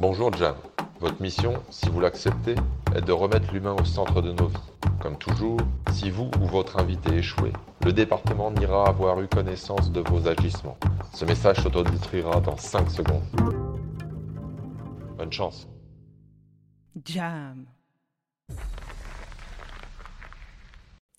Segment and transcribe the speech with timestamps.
[0.00, 0.56] Bonjour Jam.
[0.98, 2.54] Votre mission, si vous l'acceptez,
[2.96, 4.56] est de remettre l'humain au centre de nos vies.
[4.98, 5.58] Comme toujours,
[5.92, 7.52] si vous ou votre invité échouez,
[7.84, 10.78] le département n'ira avoir eu connaissance de vos agissements.
[11.12, 13.22] Ce message s'autodétruira dans 5 secondes.
[15.18, 15.68] Bonne chance.
[17.04, 17.66] Jam.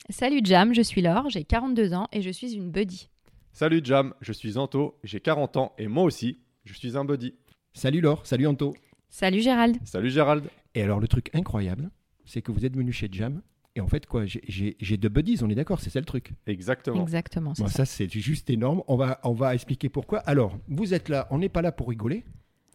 [0.10, 3.12] Salut Jam, je suis Laure, j'ai 42 ans et je suis une buddy.
[3.54, 7.36] Salut Jam, je suis Anto, j'ai 40 ans et moi aussi, je suis un buddy.
[7.74, 8.76] Salut Laure, salut Anto.
[9.10, 9.78] Salut Gérald.
[9.86, 10.50] Salut Gérald.
[10.76, 11.90] Et alors le truc incroyable,
[12.26, 13.42] c'est que vous êtes venu chez Jam.
[13.76, 16.34] Et en fait, quoi, j'ai- deux buddies, on est d'accord, c'est ça le truc.
[16.46, 17.02] Exactement.
[17.02, 17.70] Exactement, Bon, ça.
[17.70, 18.84] ça, c'est juste énorme.
[18.88, 20.20] On va, on va expliquer pourquoi.
[20.20, 22.26] Alors, vous êtes là, on n'est pas là pour rigoler.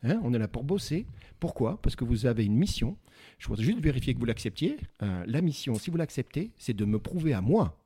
[0.03, 1.07] hein, on est là pour bosser.
[1.41, 1.81] Pourquoi?
[1.83, 2.97] Parce que vous avez une mission.
[3.39, 4.79] Je voudrais juste vérifier que vous l'acceptiez.
[5.03, 7.79] Euh, la mission, si vous l'acceptez, c'est de me prouver à moi,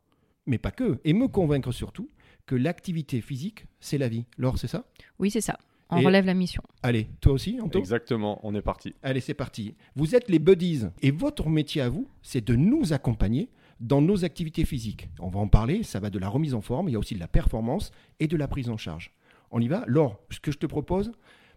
[0.46, 2.08] mais pas que, et me convaincre surtout
[2.46, 4.26] que l'activité physique, c'est la vie.
[4.38, 4.84] Laure, c'est ça?
[5.18, 5.58] Oui, c'est ça.
[5.90, 6.62] On Et- relève la mission.
[6.82, 8.94] Allez, toi aussi, Anto Exactement, on est parti.
[9.02, 9.74] Allez, c'est parti.
[9.96, 13.48] Vous êtes les buddies et votre métier à vous, c'est de nous accompagner
[13.80, 15.08] dans nos activités physiques.
[15.18, 17.14] On va en parler, ça va de la remise en forme, il y a aussi
[17.14, 19.12] de la performance et de la prise en charge.
[19.50, 21.12] On y va Laure, ce que je te propose,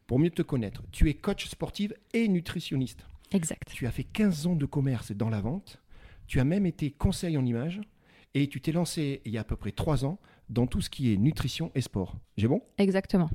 [0.07, 3.05] pour mieux te connaître, tu es coach sportive et nutritionniste.
[3.31, 3.69] Exact.
[3.73, 5.79] Tu as fait 15 ans de commerce dans la vente,
[6.27, 7.81] tu as même été conseil en image
[8.33, 10.17] et tu t'es lancé il y a à peu près 3 ans
[10.49, 12.15] dans tout ce qui est nutrition et sport.
[12.37, 12.61] J'ai bon?
[12.77, 13.29] Exactement.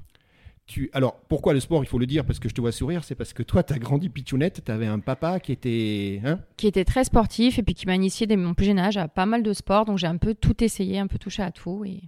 [0.69, 0.89] Tu...
[0.93, 3.03] Alors, pourquoi le sport Il faut le dire parce que je te vois sourire.
[3.03, 4.63] C'est parce que toi, tu as grandi pitchounette.
[4.65, 6.21] Tu avais un papa qui était.
[6.25, 6.39] Hein?
[6.57, 9.09] Qui était très sportif et puis qui m'a initié dès mon plus jeune âge à
[9.09, 9.87] pas mal de sports.
[9.87, 11.85] Donc j'ai un peu tout essayé, un peu touché à tout.
[11.85, 12.03] Et,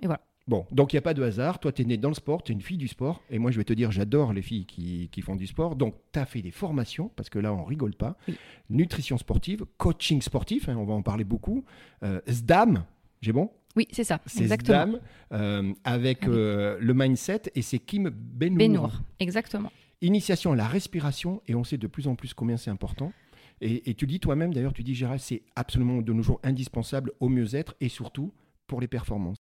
[0.00, 0.20] et voilà.
[0.46, 1.58] bon, donc il n'y a pas de hasard.
[1.58, 2.42] Toi, tu es née dans le sport.
[2.42, 3.22] Tu es une fille du sport.
[3.28, 5.74] Et moi, je vais te dire, j'adore les filles qui, qui font du sport.
[5.76, 8.16] Donc, tu as fait des formations parce que là, on rigole pas.
[8.28, 8.36] Oui.
[8.70, 10.68] Nutrition sportive, coaching sportif.
[10.68, 11.64] hein, on va en parler beaucoup.
[12.04, 12.84] Euh, SDAM,
[13.24, 13.50] j'ai bon?
[13.76, 14.20] Oui, c'est ça.
[14.26, 14.84] C'est Exactement.
[14.84, 15.00] SDAM
[15.32, 17.42] euh, avec euh, le mindset.
[17.54, 18.58] Et c'est Kim Benour.
[18.58, 19.02] Benour.
[19.18, 19.72] Exactement.
[20.00, 23.12] Initiation à la respiration, et on sait de plus en plus combien c'est important.
[23.60, 27.12] Et, et tu dis toi-même, d'ailleurs, tu dis Gérald, c'est absolument de nos jours indispensable
[27.20, 28.32] au mieux-être et surtout
[28.66, 29.38] pour les performances.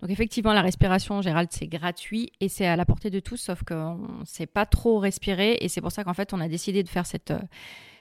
[0.00, 3.62] Donc effectivement, la respiration, Gérald, c'est gratuit et c'est à la portée de tous, sauf
[3.62, 5.58] qu'on ne sait pas trop respirer.
[5.60, 7.40] Et c'est pour ça qu'en fait, on a décidé de faire cette, euh,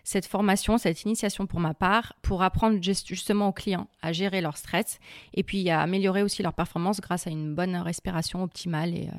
[0.05, 4.39] cette formation, cette initiation pour ma part, pour apprendre just- justement aux clients à gérer
[4.39, 4.99] leur stress
[5.33, 9.17] et puis à améliorer aussi leur performance grâce à une bonne respiration optimale et, euh,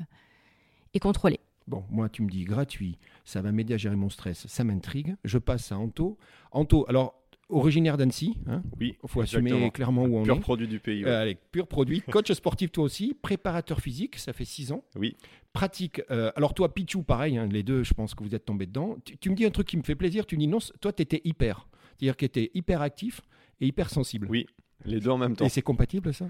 [0.95, 1.39] et contrôlée.
[1.67, 5.15] Bon, moi, tu me dis gratuit, ça va m'aider à gérer mon stress, ça m'intrigue.
[5.23, 6.17] Je passe à Anto.
[6.51, 7.20] Anto, alors,
[7.51, 10.39] originaire d'Annecy, hein, Oui, il faut assumer clairement où on Pur est.
[10.39, 11.03] produit du pays.
[11.03, 11.09] ouais.
[11.09, 12.01] Euh, allez, pur produit.
[12.11, 13.13] Coach sportif, toi aussi.
[13.21, 14.83] Préparateur physique, ça fait 6 ans.
[14.95, 15.15] Oui.
[15.53, 16.01] Pratique.
[16.11, 18.97] euh, alors, toi, Pichou, pareil, hein, les deux, je pense que vous êtes tombés dedans.
[19.05, 20.25] Tu, tu me dis un truc qui me fait plaisir.
[20.25, 21.67] Tu dis non, toi, tu étais hyper.
[21.97, 23.21] C'est-à-dire que tu étais hyper actif
[23.59, 24.27] et hyper sensible.
[24.29, 24.45] Oui,
[24.85, 25.45] les deux en même temps.
[25.45, 26.29] Et c'est compatible, ça?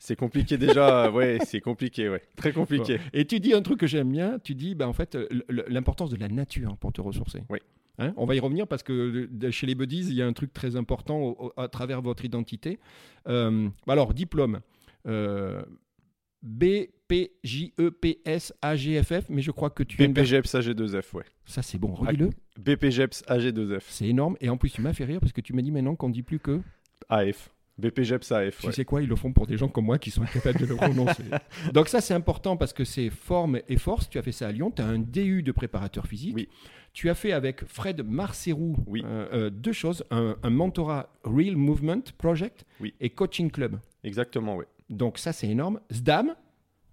[0.00, 2.22] C'est compliqué déjà, ouais, c'est compliqué, ouais.
[2.36, 3.00] Très compliqué.
[3.12, 4.38] Et tu dis un truc que j'aime bien.
[4.38, 5.18] Tu dis, bah, en fait,
[5.48, 7.42] l'importance de la nature pour te ressourcer.
[7.50, 7.58] Oui.
[7.98, 10.52] Hein, on va y revenir parce que chez les buddies, il y a un truc
[10.52, 12.78] très important au- au- à travers votre identité.
[13.26, 14.60] Euh, alors, diplôme.
[15.06, 15.62] Euh,
[17.42, 21.24] BPJEPS AGFF, mais je crois que tu as une version- BPGEPS AG2F, ouais.
[21.44, 22.30] Ça, c'est bon, redis-le.
[22.58, 23.84] BPGEPS AG2F.
[23.88, 24.36] C'est énorme.
[24.40, 26.22] Et en plus, tu m'as fait rire parce que tu m'as dit maintenant qu'on dit
[26.22, 26.60] plus que.
[27.08, 27.50] AF.
[27.78, 28.72] BPGEPS AF, Tu ouais.
[28.72, 30.76] sais quoi, ils le font pour des gens comme moi qui sont incapables de le
[30.76, 31.22] prononcer.
[31.72, 34.10] Donc, ça, c'est important parce que c'est forme et force.
[34.10, 34.70] Tu as fait ça à Lyon.
[34.74, 36.34] Tu as un DU de préparateur physique.
[36.34, 36.48] Oui.
[36.92, 39.02] Tu as fait avec Fred Marcerou Oui.
[39.04, 42.94] euh, euh, deux choses un, un mentorat Real Movement Project Oui.
[43.00, 43.78] et Coaching Club.
[44.02, 44.66] Exactement, ouais.
[44.90, 45.80] Donc, ça, c'est énorme.
[45.90, 46.34] SDAM,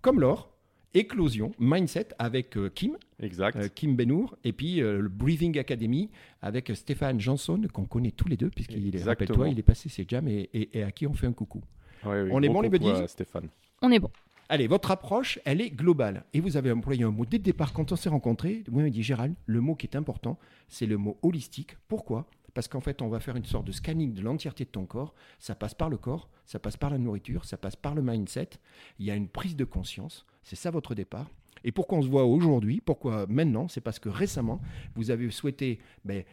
[0.02, 0.55] comme l'or,
[0.96, 2.98] Éclosion, Mindset avec euh, Kim.
[3.20, 3.58] Exact.
[3.58, 6.10] Euh, Kim Benour, et puis euh, le Breathing Academy
[6.42, 10.06] avec Stéphane Janson, qu'on connaît tous les deux, puisqu'il est, rappelle-toi, il est passé chez
[10.08, 11.62] Jam et, et- et à qui on fait un coucou.
[12.06, 13.50] Ouais, on est bon, les buddies Stéphane.
[13.82, 14.10] On est bon.
[14.48, 16.24] Allez, votre approche, elle est globale.
[16.34, 18.92] Et vous avez employé un mot dès le départ, quand on s'est rencontrés, vous m'avez
[18.92, 21.78] dit, Gérald, le mot qui est important, c'est le mot holistique.
[21.88, 22.28] Pourquoi?
[22.56, 25.14] Parce qu'en fait, on va faire une sorte de scanning de l'entièreté de ton corps.
[25.38, 28.50] Ça passe par le corps, ça passe par la nourriture, ça passe par le mindset.
[28.98, 30.26] Il y a une prise de conscience.
[30.42, 31.30] C'est ça votre départ.
[31.64, 32.80] Et pourquoi on se voit aujourd'hui?
[32.80, 33.68] Pourquoi maintenant?
[33.68, 34.62] C'est parce que récemment,
[34.96, 36.24] vous avez souhaité ben,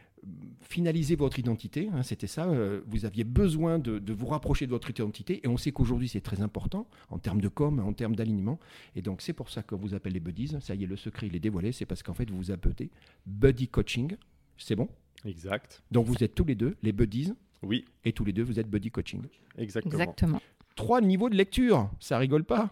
[0.61, 1.88] finaliser votre identité.
[1.93, 2.46] hein, C'était ça.
[2.49, 5.41] euh, vous aviez besoin de, de vous rapprocher de votre identité.
[5.43, 8.61] Et on sait qu'aujourd'hui, c'est très important en termes de com, en termes d'alignement.
[8.94, 10.55] Et donc, c'est pour ça qu'on vous appelle les buddies.
[10.61, 11.73] Ça y est, le secret, il est dévoilé.
[11.73, 12.91] C'est parce qu'en fait, vous vous appelez
[13.26, 14.17] buddy coaching.
[14.58, 14.88] C'est bon?
[15.24, 15.82] Exact.
[15.90, 17.32] Donc, vous êtes tous les deux les buddies.
[17.62, 19.22] Oui, Et tous les deux, vous êtes buddy coaching.
[19.56, 19.94] exactement.
[19.94, 20.40] Exactement.
[20.74, 21.88] Trois niveaux de lecture.
[22.00, 22.70] Ça rigole pas.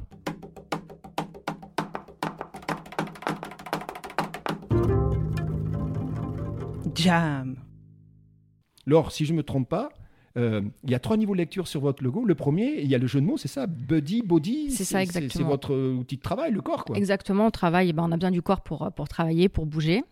[6.94, 7.56] Jam.
[8.86, 9.90] Laure, si je ne me trompe pas,
[10.36, 12.24] euh, il y a trois niveaux de lecture sur votre logo.
[12.24, 14.70] Le premier, il y a le jeu de mots, c'est ça Buddy, body.
[14.70, 15.48] C'est ça, C'est exactement.
[15.48, 16.96] votre outil de travail, le corps, quoi.
[16.96, 20.02] Exactement, au travail, eh ben, on a besoin du corps pour, pour travailler, pour bouger.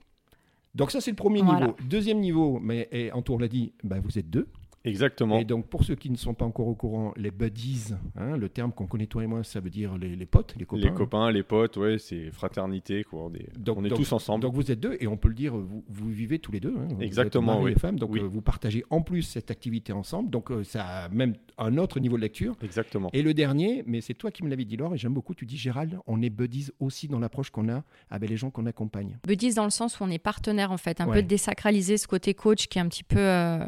[0.75, 1.61] Donc ça, c'est le premier Voilà.
[1.67, 1.77] niveau.
[1.89, 4.49] Deuxième niveau, mais et Antoine l'a dit, bah, vous êtes deux.
[4.85, 5.39] Exactement.
[5.39, 8.49] Et donc, pour ceux qui ne sont pas encore au courant, les buddies, hein, le
[8.49, 10.83] terme qu'on connaît toi et moi, ça veut dire les, les potes, les copains.
[10.83, 13.25] Les copains, les potes, ouais, c'est fraternité, quoi.
[13.25, 14.43] On est, Donc- on est donc- tous ensemble.
[14.43, 16.75] Donc vous êtes deux, et on peut le dire, vous, vous vivez tous les deux.
[16.79, 16.89] hein.
[16.91, 17.73] Vous Exactement, êtes oui.
[17.73, 18.21] et femme, donc Oui.
[18.21, 20.31] euh, vous partagez en plus cette activité ensemble.
[20.31, 22.57] Donc euh, ça a même un autre niveau de lecture.
[22.63, 23.11] Exactement.
[23.13, 25.45] Et le dernier, mais c'est toi qui me l'avais dit, Laure, et j'aime beaucoup, tu
[25.45, 29.19] dis Gérald, on est buddies aussi dans l'approche qu'on a avec les gens qu'on accompagne.
[29.27, 31.17] Buddies dans le sens où on est partenaire en fait, un Ouais.
[31.21, 33.67] peu désacraliser ce côté coach qui est un petit peu euh,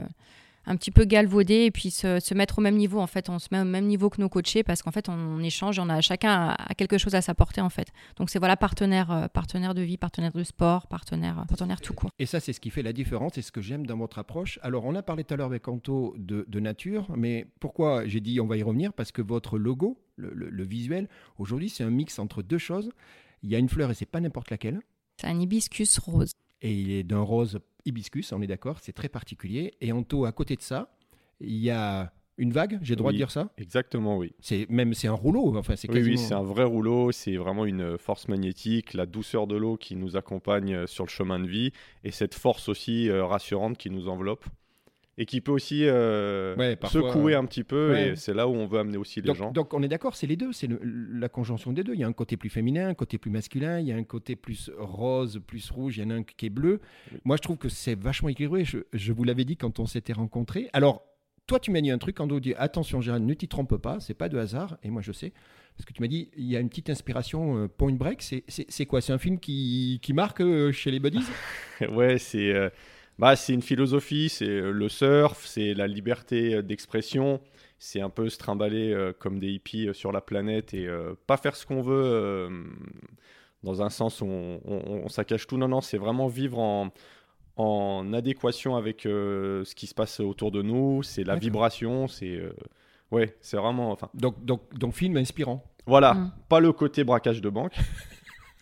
[0.66, 3.38] un petit peu galvaudé et puis se, se mettre au même niveau en fait, on
[3.38, 6.00] se met au même niveau que nos coachés parce qu'en fait on, échange, on a
[6.00, 7.88] chacun a, a quelque chose à s'apporter en fait.
[8.16, 12.10] Donc c'est voilà partenaire euh, partenaire de vie, partenaire de sport, partenaire partenaire tout court.
[12.18, 14.58] Et ça, c'est ce qui fait la différence et ce que j'aime dans votre approche.
[14.62, 18.20] Alors, on a parlé tout à l'heure avec Anto de, de nature, mais pourquoi j'ai
[18.20, 18.92] dit on va y revenir?
[18.92, 21.08] Parce que votre logo, le, le- le visuel,
[21.38, 22.90] aujourd'hui, c'est un mix entre deux choses.
[23.42, 24.80] Il y a une fleur et c'est pas n'importe laquelle.
[25.16, 26.32] C'est un hibiscus rose.
[26.62, 29.74] Et il est d'un rose hibiscus, on est d'accord, c'est très particulier.
[29.80, 30.92] Et Anto, à côté de ça,
[31.40, 33.16] il y a une vague, j'ai le droit Oui.
[33.16, 33.52] de dire ça?
[33.58, 34.32] Exactement, oui.
[34.40, 36.28] C'est même c'est un rouleau, enfin c'est Oui, oui, quasiment.
[36.28, 40.16] c'est un vrai rouleau, c'est vraiment une force magnétique, la douceur de l'eau qui nous
[40.16, 41.72] accompagne sur le chemin de vie,
[42.02, 44.46] et cette force aussi euh, rassurante qui nous enveloppe,
[45.22, 48.08] et qui peut aussi euh, Ouais, parfois, secouer euh, un petit peu, ouais.
[48.08, 49.50] et c'est là où on veut amener aussi les donc, gens.
[49.52, 51.92] donc on est d'accord, c'est les deux, c'est le- la conjonction des deux.
[51.94, 54.02] Il y a un côté plus féminin, un côté plus masculin, il y a un
[54.04, 56.80] côté plus rose, plus rouge, il y en a un qui est bleu.
[57.12, 57.18] Oui.
[57.24, 60.14] Moi je trouve que c'est vachement équilibré, je, je vous l'avais dit quand on s'était
[60.14, 60.70] rencontrés.
[60.72, 61.04] Alors,
[61.46, 64.14] toi tu m'as dit un truc, Ando dit attention Gérald, ne t'y trompe pas, c'est
[64.14, 65.32] pas de hasard, et moi je sais.
[65.76, 68.44] Parce que tu m'as dit, il y a une petite inspiration euh, Point Break, c'est-
[68.48, 69.00] c'est c'est quoi?
[69.00, 71.24] C'est un film qui, qui marque euh, chez les buddies?
[71.92, 72.52] Ouais, c'est
[73.20, 77.40] bah, c'est une philosophie, c'est euh, le surf, c'est la liberté euh, d'expression,
[77.78, 81.36] c'est un peu se trimballer euh, comme des hippies sur la planète et euh, pas
[81.36, 82.48] faire ce qu'on veut euh,
[83.62, 85.08] dans un sens où on, on- on
[85.46, 85.56] tout.
[85.58, 86.90] Non, non, c'est vraiment vivre en,
[87.56, 92.30] en adéquation avec euh, ce qui se passe autour de nous, c'est la vibration, c'est.
[92.36, 92.52] euh,
[93.10, 93.92] ouais, c'est vraiment.
[93.92, 95.62] Enfin, donc, donc, donc film inspirant.
[95.86, 96.32] voilà, Mm.
[96.48, 97.74] pas le côté braquage de banque,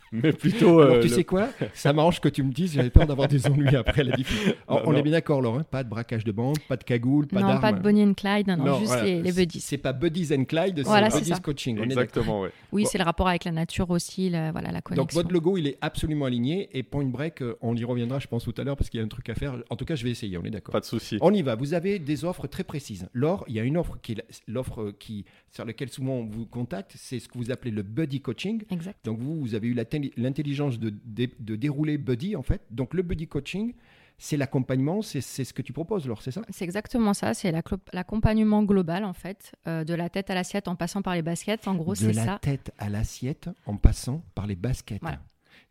[0.13, 0.81] mais plutôt.
[0.81, 1.49] Alors euh, tu le- sais quoi?
[1.75, 4.53] Ça m'arrange que tu me dises, j'avais peur d'avoir des ennuis après la diffusion.
[4.69, 4.99] Alors, Non, on non.
[4.99, 7.49] est bien d'accord, Laure, hein, pas de braquage de banque, pas de cagoule, pas non,
[7.49, 7.61] d'armes.
[7.61, 9.05] pas de Bonnie and Clyde, non, non, Non, juste voilà.
[9.05, 9.61] les, les buddies.
[9.61, 11.39] C'est pas Buddies and Clyde, c'est Voilà, Buddies ça.
[11.39, 11.81] Coaching.
[11.83, 12.51] Exactement, ouais.
[12.73, 12.89] Oui, Bon.
[12.91, 15.03] c'est le rapport avec la nature aussi, la, voilà la connexion.
[15.03, 18.27] Donc votre logo, il est absolument aligné et Point Break, euh, on y reviendra, je
[18.27, 19.57] pense tout à l'heure parce qu'il y a un truc à faire.
[19.71, 20.39] En tout cas, je vais essayer.
[20.39, 20.73] On est d'accord.
[20.73, 21.19] Pas de souci.
[21.21, 21.55] On y va.
[21.55, 23.09] Vous avez des offres très précises.
[23.13, 24.17] Laure, il y a une offre qui
[24.47, 28.21] l'offre qui sur laquelle souvent on vous contacte, c'est ce que vous appelez le buddy
[28.21, 28.63] coaching.
[28.71, 28.99] Exact.
[29.05, 32.63] Donc vous, vous avez eu la ten- l'intelligence de, de- de dérouler buddy en fait.
[32.71, 33.75] Donc le buddy coaching,
[34.21, 36.43] c'est l'accompagnement, c'est ce que tu proposes, Laure, c'est ça?
[36.51, 37.63] C'est exactement ça, c'est la
[37.93, 41.69] l'accompagnement global en fait, euh, de la tête à l'assiette en passant par les baskets.
[41.69, 42.39] En gros, De c'est la ça.
[42.43, 45.01] tête à l'assiette en passant par les baskets.
[45.03, 45.21] Voilà.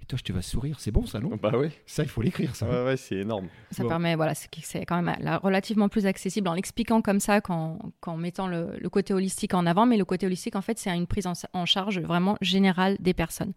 [0.02, 1.36] Et toi, je te vas sourire, c'est bon ça, non?
[1.42, 2.70] Bah ouais, Ça, il faut l'écrire, ça.
[2.70, 3.48] ouais, ouais, c'est énorme.
[3.72, 3.90] Ça Bon.
[3.90, 7.80] permet, voilà, c'est quand même la- relativement plus accessible en l'expliquant comme ça qu'en
[8.16, 9.86] mettant le, le côté holistique en avant.
[9.88, 13.14] Mais le côté holistique, en fait, c'est une prise en, en charge vraiment générale des
[13.16, 13.54] personnes.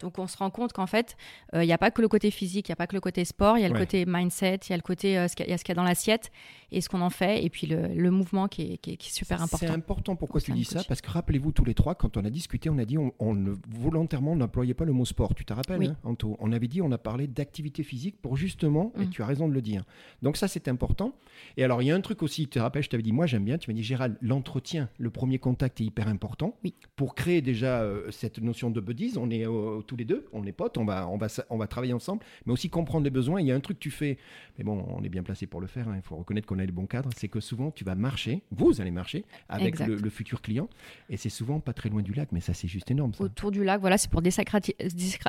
[0.00, 1.16] Donc on se rend compte qu'en fait,
[1.54, 3.00] euh, il n'y a pas que le côté physique, il n'y a pas que le
[3.00, 3.80] côté sport, il y a le Ouais.
[3.80, 5.58] côté mindset, il y a le côté, euh, ce qu'il y a- il y a
[5.58, 6.30] ce qu'il y a dans l'assiette
[6.72, 9.08] et ce qu'on en fait, et puis le, le mouvement qui est, qui est- qui
[9.08, 9.72] est super C'est important.
[9.74, 10.82] important pourquoi Au tu dis ça.
[10.88, 13.34] Parce que rappelez-vous tous les trois, quand on a discuté, on a dit on, on
[13.34, 15.34] ne, volontairement n'employait pas le mot sport.
[15.34, 15.86] Tu te rappelles, Oui.
[15.88, 16.36] hein, Anto?
[16.40, 19.10] On avait dit on a parlé d'activité physique pour justement, et Mm.
[19.10, 19.84] tu as raison de le dire.
[20.22, 21.14] Donc ça c'est important.
[21.56, 23.26] Et alors il y a un truc aussi, tu te rappelles, je t'avais dit moi
[23.26, 26.56] j'aime bien, tu m'as dit Gérald, l'entretien, le premier contact est hyper important.
[26.64, 26.74] Oui.
[26.96, 30.44] Pour créer déjà euh, cette notion de buddies, on est euh, tous les deux, on
[30.44, 33.40] est potes, on va, on, va, on va travailler ensemble, mais aussi comprendre les besoins.
[33.40, 34.18] Il y a un truc que tu fais,
[34.58, 36.64] mais bon, on est bien placé pour le faire, hein, il faut reconnaître qu'on a
[36.64, 40.10] les bons cadres, c'est que souvent tu vas marcher, vous allez marcher avec le, le
[40.10, 40.68] futur client,
[41.10, 43.14] et c'est souvent pas très loin du lac, mais ça c'est juste énorme.
[43.14, 43.24] Ça.
[43.24, 43.80] autour du lac.
[43.80, 44.22] Voilà, c'est pour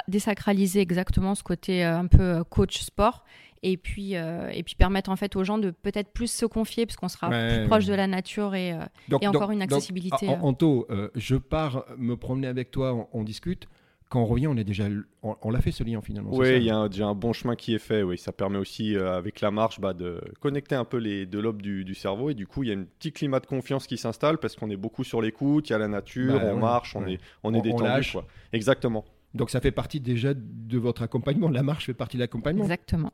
[0.07, 3.24] désacraliser exactement ce côté euh, un peu euh, coach sport.
[3.63, 6.85] Et puis, euh, et puis permettre en fait aux gens de peut-être plus se confier,
[6.85, 9.50] parce qu'on sera Ouais, plus proche de la nature et, euh, Donc, et donc- encore
[9.50, 10.27] une donc, accessibilité.
[10.27, 13.67] en- euh, Anto, euh, je pars me promener avec toi, on, on discute.
[14.09, 14.85] Quand on revient, on est déjà,
[15.24, 16.29] on, on l'a fait ce lien finalement.
[16.31, 18.03] Oui, il y a un- déjà un bon chemin qui est fait.
[18.03, 21.41] Oui, ça permet aussi euh, avec la marche bah, de connecter un peu les deux
[21.41, 23.88] lobes du, du cerveau et du coup il y a un petit climat de confiance
[23.88, 26.53] qui s'installe parce qu'on est beaucoup sur l'écoute, il y a la nature, Bah, on
[26.55, 27.13] ouais, marche, on ouais.
[27.13, 27.83] est on est On- on détendu.
[27.83, 28.12] lâche.
[28.13, 28.25] quoi.
[28.53, 29.03] Exactement.
[29.33, 31.50] Donc ça fait partie déjà de votre accompagnement.
[31.50, 32.63] La marche fait partie de l'accompagnement.
[32.63, 33.12] Exactement.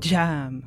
[0.00, 0.62] Jam.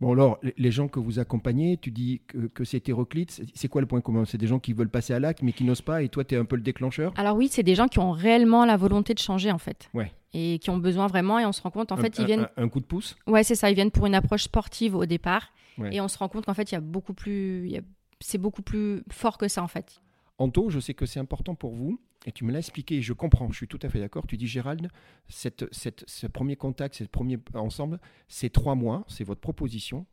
[0.00, 3.42] Bon alors, les- gens que vous accompagnez, tu dis que, que c'est hétéroclite.
[3.54, 4.24] C'est- quoi le point commun?
[4.24, 6.34] C'est des gens qui veulent passer à l'acte mais qui n'osent pas et toi tu
[6.34, 7.12] es un peu le déclencheur?
[7.16, 9.90] Alors oui, c'est des gens qui ont réellement la volonté de changer en fait.
[9.92, 10.10] Ouais.
[10.32, 12.26] Et qui ont besoin vraiment, et on se rend compte, en Un- fait, ils un-
[12.26, 12.48] viennent.
[12.56, 13.16] Un, coup de pouce?
[13.26, 15.52] Ouais, c'est ça, ils viennent pour une approche sportive au départ.
[15.76, 15.94] Ouais.
[15.94, 17.64] Et on se rend compte qu'en fait, il y a beaucoup plus.
[17.66, 17.82] il y a-
[18.22, 20.00] C'est beaucoup plus fort que ça en fait.
[20.38, 23.50] Anto, je sais que c'est important pour vous, et tu me l'as expliqué, je comprends,
[23.50, 24.26] je suis tout à fait d'accord.
[24.26, 24.88] Tu dis, Gérald,
[25.28, 27.98] cette, cette- ce premier contact, ce premier ensemble,
[28.28, 30.06] c'est trois mois, c'est votre proposition.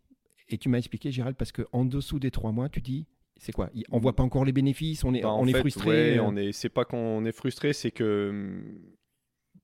[0.50, 3.70] Et tu m'as expliqué, Gérald, parce qu'en dessous des trois mois, tu dis, c'est quoi?
[3.92, 5.90] On voit pas encore les bénéfices, on est, Bah, en on est fait, frustré.
[5.90, 6.52] ouais, euh, on est.
[6.54, 8.80] C'est pas qu'on est frustré, c'est que hum,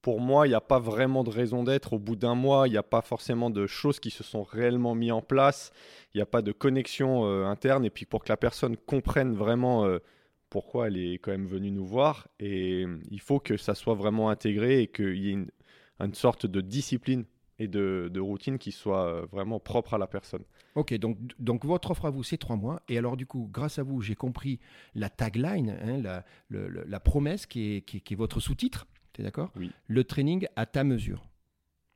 [0.02, 1.94] pour moi, il n'y a pas vraiment de raison d'être.
[1.94, 4.96] Au bout d'un mois, il n'y a pas forcément de choses qui se sont réellement
[4.96, 5.72] mises en place.
[6.14, 7.86] Il n'y a pas de connexion euh, interne.
[7.86, 10.00] Et puis pour que la personne comprenne vraiment euh,
[10.54, 13.96] pourquoi elle est quand même venue nous voir, et hum, il faut que ça soit
[13.96, 15.50] vraiment intégré et qu'il y ait une,
[16.00, 17.26] une sorte de discipline
[17.60, 20.44] et de, de routine qui soit euh, vraiment propre à la personne.
[20.76, 22.82] Ok, donc, donc votre offre à vous, c'est trois mois.
[22.88, 24.60] Et alors, du coup, grâce à vous, j'ai compris
[24.96, 28.40] la tagline, hein, la, le- le- la promesse qui est, qui est- qui est votre
[28.40, 28.86] sous-titre.
[29.14, 29.52] Tu es d'accord?
[29.56, 29.72] Oui.
[29.88, 31.22] Le training à ta mesure.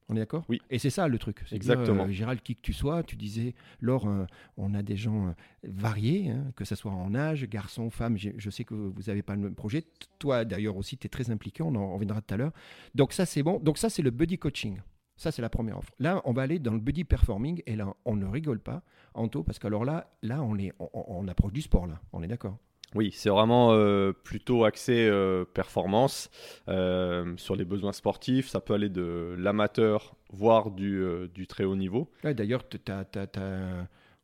[0.09, 0.45] On est d'accord?
[0.47, 0.61] Oui.
[0.69, 1.43] Et c'est ça le truc.
[1.51, 2.05] Exactement.
[2.05, 5.31] euh, Gérald, qui que tu sois, tu disais, Laure, euh, on a des gens euh,
[5.63, 8.15] variés, hein, que ce soit en âge, garçons, femmes.
[8.17, 9.83] j'ai- Je sais que vous n'avez pas le même projet.
[10.19, 11.61] Toi, d'ailleurs, aussi, tu es très impliqué.
[11.61, 12.53] On en reviendra tout à l'heure.
[12.95, 13.59] Donc, ça, c'est bon.
[13.59, 14.79] Donc, ça, c'est le buddy coaching.
[15.17, 15.91] Ça, c'est la première offre.
[15.99, 17.61] Là, on va aller dans le buddy performing.
[17.65, 18.83] Et là, on ne rigole pas,
[19.15, 21.99] Anto, parce qu'alors là, là on, est, on, on approche du sport, là.
[22.13, 22.57] On est d'accord?
[22.97, 26.29] Oui, c'est vraiment euh, plutôt axé euh, performance
[26.67, 28.47] euh, sur les besoins sportifs.
[28.49, 31.01] Ça peut aller de l'amateur, voire du,
[31.33, 32.09] du très haut niveau.
[32.23, 32.63] Ouais, D'ailleurs,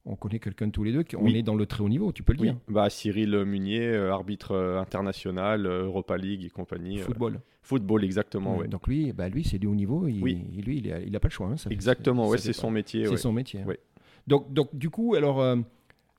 [0.05, 1.03] on connaît quelqu'un tous les deux.
[1.03, 1.37] qui- On Oui.
[1.37, 2.55] est dans le très haut niveau, tu peux le dire.
[2.67, 6.97] Bah, Cyril Munier, arbitre international, Europa League et compagnie.
[6.97, 7.39] Football.
[7.61, 8.55] football, exactement.
[8.55, 8.67] Ouais, ouais.
[8.67, 10.05] Donc lui, bah lui c'est du haut niveau.
[10.07, 10.45] Il, Oui.
[10.51, 11.47] il- lui, il a, il a pas le choix.
[11.47, 13.05] hein, ça Exactement, c'est son métier.
[13.07, 13.61] C'est son métier.
[13.61, 13.73] hein.
[14.27, 15.41] Donc, donc, du coup, alors,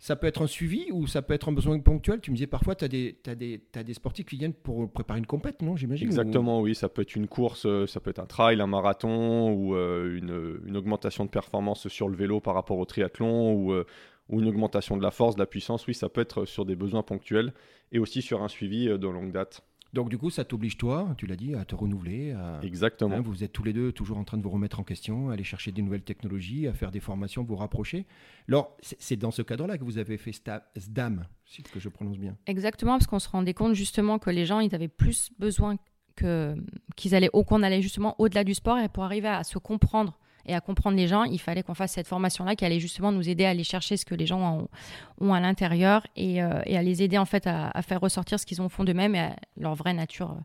[0.04, 2.20] ça peut être un suivi ou ça peut être un besoin ponctuel.
[2.20, 5.24] Tu me disais parfois, tu as des, des, des sportifs qui viennent pour préparer une
[5.24, 6.06] compète, non J'imagine.
[6.06, 6.74] Exactement, oui.
[6.74, 10.60] Ça peut être une course, euh, ça peut être un trail, un marathon ou euh,
[10.66, 13.86] une, augmentation de performance sur le vélo par rapport au triathlon ou, euh,
[14.28, 15.86] ou une augmentation de la force, de la puissance.
[15.86, 17.54] Oui, ça peut être sur des besoins ponctuels
[17.90, 19.62] et aussi sur un suivi de longue date.
[19.94, 22.32] Donc, du coup, ça t'oblige, toi, tu l'as dit, à te renouveler.
[22.32, 22.58] À...
[22.62, 23.14] Exactement.
[23.14, 25.34] Hein, vous êtes tous les deux toujours en train de vous remettre en question, à
[25.34, 28.04] aller chercher des nouvelles technologies, à faire des formations, vous rapprocher.
[28.48, 30.32] Alors, c'est dans ce cadre-là que vous avez fait
[30.74, 32.36] SDAM, si que je prononce bien.
[32.46, 35.76] Exactement, parce qu'on se rendait compte justement que les gens, ils avaient plus besoin
[36.16, 36.54] que
[36.96, 40.54] qu'ils allaient, qu'on allait justement au-delà du sport et pour arriver à se comprendre et
[40.54, 43.44] à comprendre les gens, il fallait qu'on fasse cette formation-là qui allait justement nous aider
[43.44, 44.68] à aller chercher ce que les gens ont,
[45.28, 48.38] ont à l'intérieur et, euh, et à les aider en fait à, à faire ressortir
[48.38, 50.40] ce qu'ils ont au fond d'eux-mêmes et à leur vraie nature euh,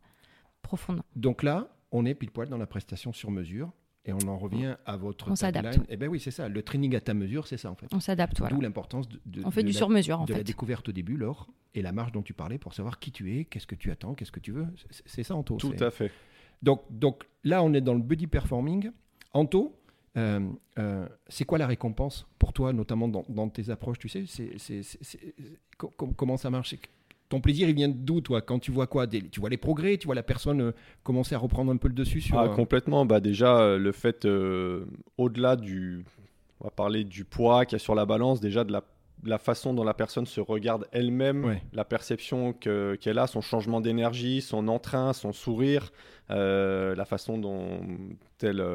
[0.62, 1.01] profonde.
[1.15, 3.72] Donc là, on est pile poil dans la prestation sur mesure.
[4.06, 5.77] Et on en revient à votre On s'adapte.
[5.89, 6.48] Eh bien oui, c'est ça.
[6.48, 7.88] Le training à ta mesure, c'est ça en fait.
[7.94, 8.56] On s'adapte, voilà.
[8.56, 10.44] D'où l'importance de, de- On fait de du la- sur-mesure en de la fait.
[10.46, 13.46] découverte au début, Laure, et la marge dont tu parlais pour savoir qui tu es,
[13.46, 14.65] qu'est-ce que tu attends, qu'est-ce que tu veux.
[15.06, 15.58] C'est- ça, Anto.
[15.58, 16.12] Tout à fait.
[16.63, 18.89] Donc, donc là, on est dans le buddy performing.
[19.34, 19.79] Anto,
[20.18, 20.39] euh,
[20.78, 24.58] euh, c'est quoi la récompense pour toi, notamment dans, dans tes approches Tu sais, c'est,
[24.58, 25.34] c'est- c'est- c'est-
[25.78, 26.75] co- co- comment ça marche?
[27.30, 28.42] Ton plaisir, il vient d'où, toi?
[28.42, 29.06] Quand tu vois quoi?
[29.06, 29.98] Des- Tu vois les progrès?
[29.98, 30.72] Tu vois la personne euh,
[31.04, 32.39] commencer à reprendre un peu le dessus sur.
[32.39, 33.06] Ah, complètement.
[33.06, 34.25] Bah, déjà, le fait,
[35.18, 36.04] au-delà du.
[36.62, 38.82] On va parler du poids qu'il y a sur la balance, déjà de la,
[39.24, 41.62] de la façon dont la personne se regarde elle-même, Ouais.
[41.72, 45.92] la perception que- qu'elle a, son changement d'énergie, son entrain, son sourire,
[46.30, 47.80] la façon dont
[48.42, 48.66] elle.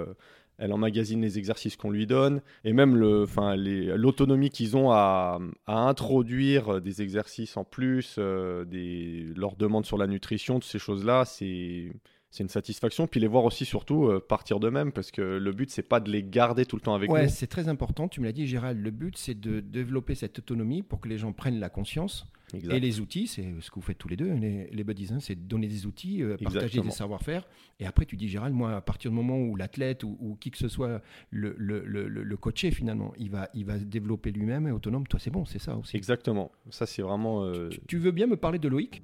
[0.58, 7.02] Elle emmagasine les exercices qu'on lui donne et même l'autonomie qu'ils ont à, introduire des
[7.02, 11.90] exercices en plus, euh, des, leur demande sur la nutrition, toutes ces choses-là, c'est
[12.34, 13.06] c'est une satisfaction.
[13.06, 16.10] Puis les voir aussi surtout euh, partir d'eux-mêmes parce que le but c'est pas de
[16.10, 17.28] les garder tout le temps avec Ouais, nous.
[17.28, 18.08] c'est très important.
[18.08, 18.82] Tu me l'as dit, Gérald.
[18.82, 22.26] Le but, c'est de développer cette autonomie pour que les gens prennent la conscience.
[22.52, 22.74] Exact.
[22.74, 25.18] Et les outils, c'est ce que vous faites tous les deux, les, les buddies, hein,
[25.20, 26.84] c'est donner des outils, euh, partager Exactement.
[26.84, 27.46] des savoir-faire.
[27.80, 30.50] Et après, tu dis, Gérald, moi, à partir du moment où l'athlète ou, ou qui
[30.50, 31.00] que ce soit,
[31.30, 34.72] le, le, le, le- le coaché finalement, il va, il va se développer lui-même et
[34.72, 35.06] autonome.
[35.06, 35.96] Toi, c'est bon, c'est ça aussi.
[35.96, 36.50] Exactement.
[36.70, 37.44] Ça c'est vraiment.
[37.44, 39.02] euh, Tu, tu veux bien me parler de Loïc?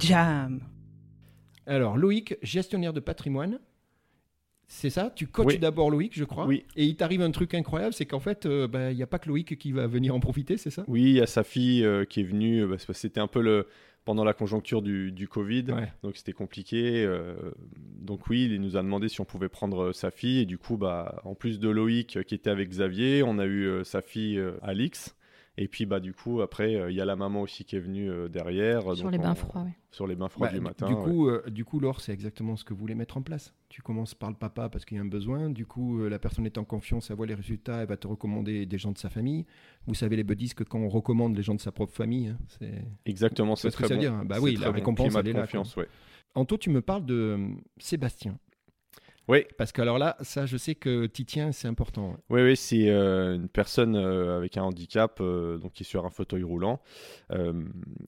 [0.00, 0.60] Jam.
[1.66, 3.58] Alors, Loïc, gestionnaire de patrimoine.
[4.70, 5.10] C'est ça?
[5.14, 5.58] Tu coaches Oui.
[5.58, 6.46] d'abord Loïc, je crois.
[6.46, 6.64] Oui.
[6.76, 9.18] Et il t'arrive un truc incroyable, c'est qu'en fait, euh, bah, il n'y a pas
[9.18, 10.84] que Loïc qui va venir en profiter, c'est ça?
[10.88, 12.62] Oui, il y a sa fille euh, qui est venue.
[12.64, 13.66] euh, parce que C'était un peu le
[14.04, 15.92] pendant la conjoncture du, du Covid, Ouais.
[16.02, 17.04] donc c'était compliqué.
[17.04, 17.34] euh,
[18.00, 20.56] donc oui, il nous a demandé si on pouvait prendre euh, sa fille et du
[20.56, 23.84] coup, bah, en plus de Loïc euh, qui était avec Xavier, on a eu euh,
[23.84, 25.14] sa fille euh, Alix.
[25.60, 27.80] Et puis bah du coup après euh, il y a la maman aussi qui est
[27.80, 29.72] venue euh, derrière Sur donc les bains on- froids, oui.
[29.90, 30.86] sur les bains froids Bah, du matin.
[30.86, 31.02] Du ouais.
[31.02, 33.52] coup, euh, du coup, Laure, c'est exactement ce que vous voulez mettre en place.
[33.68, 35.50] Tu commences par le papa parce qu'il y a un besoin.
[35.50, 38.06] Du coup, euh, la personne est en confiance, elle voit les résultats, elle va te
[38.06, 39.46] recommander des gens de sa famille.
[39.88, 42.38] Vous savez, les buddies, que quand on recommande les gens de sa propre famille, hein,
[42.60, 42.84] c'est.
[43.04, 44.16] Exactement, c'est vois ce que très ça veut bon.
[44.18, 44.76] dire Bah oui, très la bon.
[44.76, 45.40] récompense, Climat elle est là.
[45.42, 45.88] confiance, ouais.
[46.36, 47.48] Anto, tu me parles de euh,
[47.78, 48.38] Sébastien.
[49.28, 52.16] Oui, Parce que alors là, ça, je sais que tu tiens, c'est important.
[52.30, 56.06] Oui, oui, c'est euh, une personne euh, avec un handicap, euh, donc qui est sur
[56.06, 56.80] un fauteuil roulant,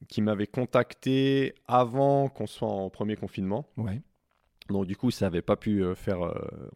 [0.09, 3.69] qui m'avait contacté avant qu'on soit en premier confinement.
[3.77, 4.01] Ouais.
[4.71, 6.21] Donc du coup, ça avait pas pu faire,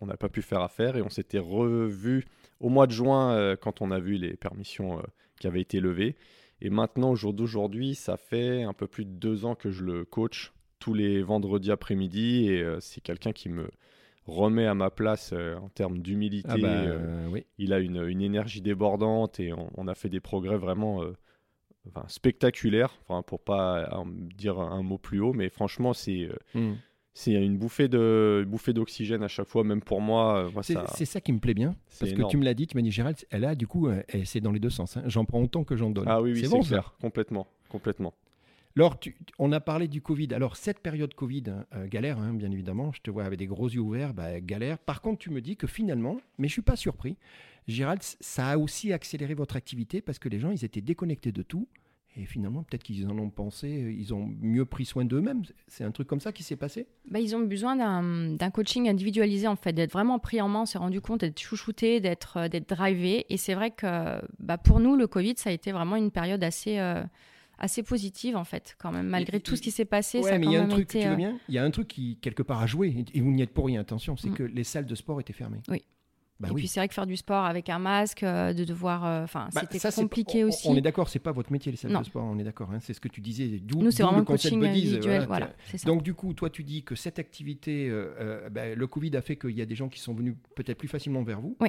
[0.00, 2.26] on n'a pas pu faire affaire et on s'était revu
[2.60, 5.00] au mois de juin quand on a vu les permissions
[5.40, 6.16] qui avaient été levées.
[6.60, 9.84] Et maintenant, au jour d'aujourd'hui, ça fait un peu plus de deux ans que je
[9.84, 13.70] le coach tous les vendredis après-midi et c'est quelqu'un qui me
[14.26, 16.48] remet à ma place euh, en termes d'humilité.
[16.50, 17.44] Ah bah, euh, oui.
[17.58, 21.12] il a une, une énergie débordante et on, on a fait des progrès vraiment euh,
[21.88, 24.02] enfin, spectaculaires, enfin, pour pas
[24.36, 26.74] dire un mot plus haut, mais franchement, c'est euh, Mm.
[27.12, 30.48] c'est une bouffée de une bouffée d'oxygène à chaque fois, même pour moi.
[30.52, 31.76] moi, C'est ça- qui me plaît bien.
[32.00, 33.88] Parce que tu me l'as dit, tu m'as dit, Gérald, elle a du coup,
[34.24, 34.96] c'est dans les deux sens.
[34.96, 35.02] hein.
[35.06, 36.06] J'en prends autant que j'en donne.
[36.08, 36.68] Ah oui, oui, c'est bon, ça.
[36.70, 38.14] clair, complètement, complètement.
[38.76, 38.98] Alors,
[39.38, 40.28] on a parlé du Covid.
[40.34, 42.90] Alors, cette période Covid, euh, galère, hein, bien évidemment.
[42.92, 44.78] Je te vois avec des gros yeux ouverts, bah, galère.
[44.78, 47.16] Par contre, tu me dis que finalement, mais je suis pas surpris,
[47.68, 51.42] Gérald, ça a aussi accéléré votre activité parce que les gens, ils étaient déconnectés de
[51.42, 51.68] tout.
[52.16, 55.42] Et finalement, peut-être qu'ils en ont pensé, euh, ils ont mieux pris soin d'eux-mêmes.
[55.68, 56.88] C'est un truc comme ça qui s'est passé?
[57.08, 60.78] Bah, ils ont besoin d'un coaching individualisé, en fait, d'être vraiment pris en main, s'est
[60.78, 63.24] rendu compte, d'être chouchouté, d'être euh, drivé.
[63.30, 66.42] Et c'est vrai que bah, pour nous, le Covid, ça a été vraiment une période
[66.42, 66.78] assez,
[67.58, 69.06] assez positive, en fait, quand même.
[69.08, 70.66] Malgré tout ce qui s'est passé, ça Ouais, a mais quand il y a un
[70.66, 71.00] même truc, été...
[71.00, 73.20] tu veux euh, bien Il y a un truc qui, quelque part, a joué, et
[73.20, 74.34] vous n'y êtes pour rien, attention, c'est Mm.
[74.34, 75.60] que les salles de sport étaient fermées.
[75.68, 75.82] Oui.
[76.40, 76.62] Bah et oui.
[76.62, 79.04] puis c'est vrai que faire du sport avec un masque, euh, de devoir...
[79.06, 80.66] euh, Enfin, Bah, c'était ça, compliqué on- aussi.
[80.68, 82.00] On est d'accord, c'est pas votre métier les salles Non.
[82.00, 82.70] de sport, on est d'accord.
[82.72, 83.60] hein, c'est ce que tu disais.
[83.62, 85.86] D'où, Nous, c'est vraiment le coaching buddies, individuel, voilà, ça.
[85.86, 89.22] Donc du coup, toi, tu dis que cette activité, euh, euh, ben, le Covid a
[89.22, 91.56] fait qu'il y a des gens qui sont venus peut-être plus facilement vers vous.
[91.60, 91.68] Oui.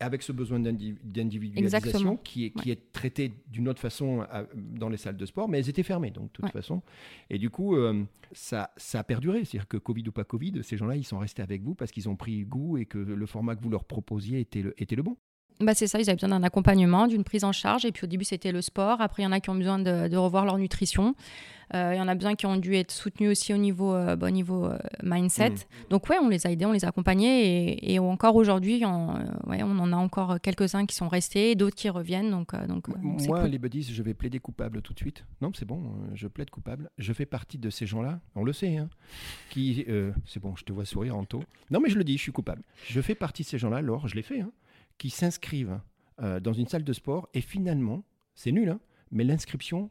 [0.00, 4.88] Avec ce besoin d'indi- d'individualisation qui est, qui est traité d'une autre façon à- dans
[4.88, 6.50] les salles de sport, mais elles étaient fermées, donc de toute Ouais.
[6.50, 6.82] façon.
[7.30, 9.44] Et du coup, euh, ça, ça a perduré.
[9.44, 12.08] C'est-à-dire que Covid ou pas Covid, ces gens-là, ils sont restés avec vous parce qu'ils
[12.08, 15.02] ont pris goût et que le format que vous leur proposiez était le, était le
[15.04, 15.16] bon.
[15.62, 17.84] Bah, c'est ça, ils avaient besoin d'un accompagnement, d'une prise en charge.
[17.84, 19.00] Et puis au début, c'était le sport.
[19.00, 21.14] Après, il y en a qui ont besoin de, de revoir leur nutrition.
[21.74, 24.14] Euh, il y en a besoin qui ont dû être soutenus aussi au niveau, euh,
[24.14, 25.50] bah, au niveau euh, mindset.
[25.50, 25.56] Mm.
[25.88, 27.70] Donc ouais, on les a aidés, on les a accompagnés.
[27.72, 31.54] Et, et encore aujourd'hui, on, euh, ouais, on en a encore quelques-uns qui sont restés,
[31.54, 32.30] d'autres qui reviennent.
[32.30, 33.48] Donc, donc, Moi, cool.
[33.48, 35.24] les buddies, je vais plaider coupable tout de suite.
[35.40, 36.90] Non, c'est bon, je plaide coupable.
[36.98, 38.90] Je fais partie de ces gens-là, on le sait, hein,
[39.48, 39.86] qui...
[40.26, 41.42] c'est bon, je te vois sourire, Anto.
[41.70, 42.62] Non, mais je le dis, je suis coupable.
[42.86, 44.50] Je fais partie de ces gens-là, Laure, je l'ai fait, hein,
[44.98, 45.80] qui s'inscrivent
[46.20, 49.90] euh, dans une salle de sport et finalement, c'est nul, hein, mais l'inscription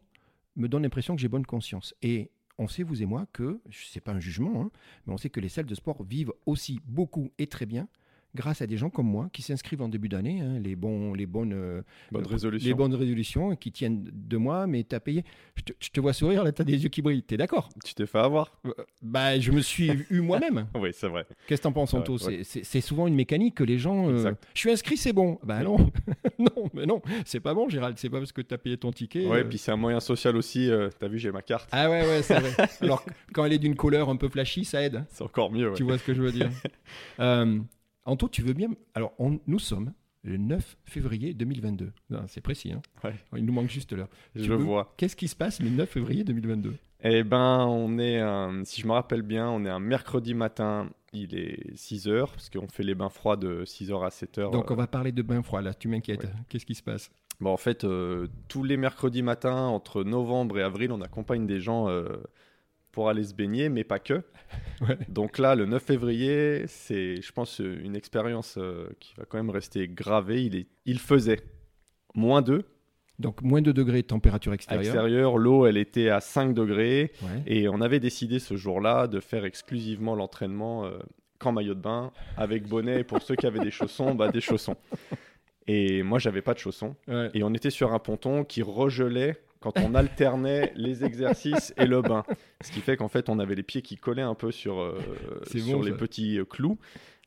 [0.55, 1.93] me donne l'impression que j'ai bonne conscience.
[2.01, 4.71] Et on sait, vous et moi, que, c'est pas un jugement, hein,
[5.05, 7.87] mais on sait que les salles de sport vivent aussi beaucoup et très bien
[8.35, 11.25] grâce à des gens comme moi qui s'inscrivent en début d'année, hein, les, bons, les
[11.25, 11.53] bonnes...
[11.53, 12.67] euh, Bonne euh, résolution.
[12.67, 15.23] Les bonnes résolutions qui tiennent de moi, mais t'as payé.
[15.55, 17.23] Je te, je te vois sourire, là, t'as des yeux qui brillent.
[17.23, 17.69] T'es d'accord?
[17.85, 18.59] Tu t'es fait avoir?
[18.65, 20.67] Euh, Bah, je me suis eu moi-même.
[20.75, 21.25] Oui, c'est vrai.
[21.47, 22.17] Qu'est-ce que t'en penses, Anto?
[22.27, 22.41] ouais.
[22.43, 24.09] C'est- souvent une mécanique que les gens.
[24.09, 25.37] euh, je suis inscrit, c'est bon.
[25.43, 25.77] Bah non,
[26.39, 27.97] non, mais non, c'est pas bon, Gérald.
[27.99, 29.27] C'est pas parce que t'as payé ton ticket.
[29.27, 30.69] Ouais, euh, puis c'est un moyen social aussi.
[30.99, 31.69] T'as vu, j'ai ma carte.
[31.71, 32.51] Ah ouais, ouais, c'est vrai.
[32.81, 35.03] Alors, quand elle est d'une couleur un peu flashy, ça aide.
[35.09, 35.69] C'est encore mieux.
[35.69, 35.75] ouais.
[35.75, 36.49] Tu vois ce que je veux dire?
[38.05, 38.69] Anto, tu veux bien.
[38.93, 41.91] Alors, on- nous sommes le 9 février 2022.
[42.09, 43.13] Non, C'est précis, hein Ouais.
[43.37, 44.07] Il nous manque juste là.
[44.35, 44.93] Je peux- vois.
[44.97, 48.87] Qu'est-ce qui se passe le 9 février 2022 Eh ben, on est, un- si je
[48.87, 50.89] me rappelle bien, on est un mercredi matin.
[51.13, 54.51] Il est 6h, parce qu'on fait les bains froids de 6h à 7h.
[54.51, 55.73] Donc, on va parler de bain froid là.
[55.73, 56.23] Tu m'inquiètes.
[56.23, 56.29] Ouais.
[56.49, 57.09] Qu'est-ce qui se passe?
[57.39, 61.59] Bon, en fait, euh, tous les mercredis matins, entre novembre et avril, on accompagne des
[61.59, 62.05] gens euh,
[62.91, 64.21] pour aller se baigner, mais pas que.
[64.81, 64.97] Ouais.
[65.09, 69.37] Donc là, le 9 février, c'est, je pense, euh, une expérience euh, qui va quand
[69.37, 70.43] même rester gravée.
[70.43, 71.39] Il, est, il faisait
[72.15, 72.65] moins 2
[73.19, 75.37] Donc, moins de degrés de température extérieure.
[75.37, 77.11] L'eau, elle était à 5 degrés.
[77.21, 77.43] Ouais.
[77.45, 80.97] Et on avait décidé ce jour-là de faire exclusivement l'entraînement euh,
[81.37, 84.41] qu'en maillot de bain, avec bonnet, et pour ceux qui avaient des chaussons, bah, des
[84.41, 84.77] chaussons.
[85.67, 86.95] Et moi, j'avais pas de chaussons.
[87.07, 87.29] Ouais.
[87.35, 92.01] Et on était sur un ponton qui regelait quand on alternait les exercices et le
[92.01, 92.25] bain.
[92.61, 94.99] Ce qui fait qu'en fait, on avait les pieds qui collaient un peu sur, euh,
[95.49, 95.97] sur bon, les ça.
[95.97, 96.77] petits euh, clous.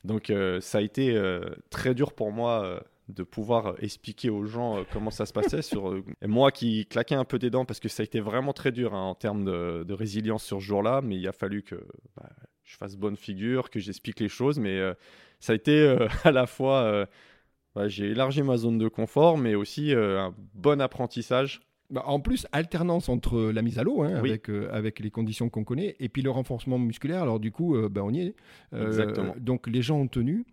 [0.03, 4.83] Donc, euh, ça a été euh, très dur pour moi de pouvoir expliquer aux gens
[4.91, 5.61] comment ça se passait.
[5.61, 5.95] sur,
[6.25, 8.93] moi qui claquais un peu des dents parce que ça a été vraiment très dur
[8.93, 11.01] hein, en termes de, de résilience sur ce jour-là.
[11.03, 11.75] Mais il a fallu que
[12.17, 12.29] bah,
[12.63, 14.59] je fasse bonne figure, que j'explique les choses.
[14.59, 14.79] Mais
[15.39, 15.95] ça a été
[16.25, 17.07] à la fois.
[17.75, 21.61] bah, j'ai élargi ma zone de confort, mais aussi euh, un bon apprentissage.
[21.91, 24.29] Bah, en plus, alternance entre la mise à l'eau, hein, Oui.
[24.29, 27.21] avec, euh, avec les conditions qu'on connaît, et puis le renforcement musculaire.
[27.21, 28.35] Alors, du coup, euh, bah, on y est.
[28.73, 29.35] Euh, Exactement.
[29.39, 30.45] Donc, les gens ont tenu.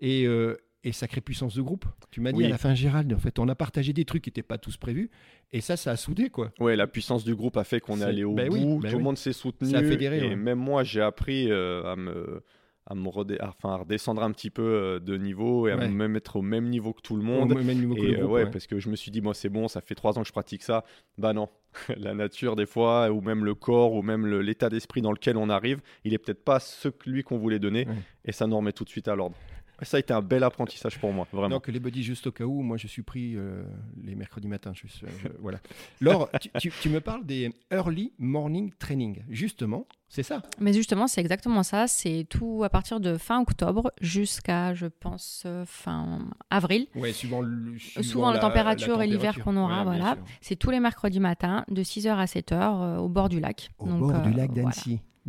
[0.00, 0.26] Et.
[0.26, 1.84] euh, et sacrée puissance de groupe.
[2.10, 2.46] Tu m'as dit Oui.
[2.46, 4.78] à la fin, Gérald, en fait, on a partagé des trucs qui n'étaient pas tous
[4.78, 5.10] prévus.
[5.52, 6.52] Et ça, ça a soudé, quoi.
[6.58, 8.88] Ouais, la puissance du groupe a fait qu'on est allé au ben bout, oui, ben
[8.88, 9.02] tout le oui.
[9.02, 9.68] monde s'est soutenu.
[9.68, 10.36] Ça a fédéré, et ouais.
[10.36, 12.42] même moi, j'ai appris euh, à, me,
[12.90, 15.76] à me redé- à- enfin, à redescendre un petit peu euh, de niveau et à
[15.76, 15.88] Ouais.
[15.88, 17.52] me mettre au même niveau que tout le monde.
[17.52, 18.50] Au même niveau que Et le euh, groupe, ouais, ouais.
[18.50, 20.32] parce que je me suis dit, moi, c'est bon, ça fait trois ans que je
[20.32, 20.84] pratique ça.
[21.16, 21.48] Bah non,
[21.96, 25.48] la nature, des fois, ou même le corps, ou même l'état d'esprit dans lequel on
[25.48, 27.86] arrive, il est peut-être pas celui qu'on voulait donner,
[28.24, 29.36] et ça nous remet tout de suite à l'ordre.
[29.82, 31.56] Ça a été un bel apprentissage pour moi, vraiment.
[31.56, 33.62] Donc les buddies juste au cas où, moi je suis pris euh,
[34.02, 34.72] les mercredis matins.
[34.74, 35.58] Je suis, euh, je- voilà.
[36.00, 39.22] Laure, tu, tu- tu me parles des early morning training.
[39.28, 40.42] Justement, c'est ça?
[40.60, 41.86] Mais justement, c'est exactement ça.
[41.86, 46.86] C'est tout à partir de fin octobre jusqu'à, je pense, euh, fin avril.
[46.94, 50.16] Ouais, suivant, le, Souvent la, température et l'hiver qu'on aura, voilà.
[50.40, 53.70] C'est tous les mercredis matins de 6h à 7h euh, au bord du lac.
[53.78, 54.70] Au Donc, bord euh, du lac voilà.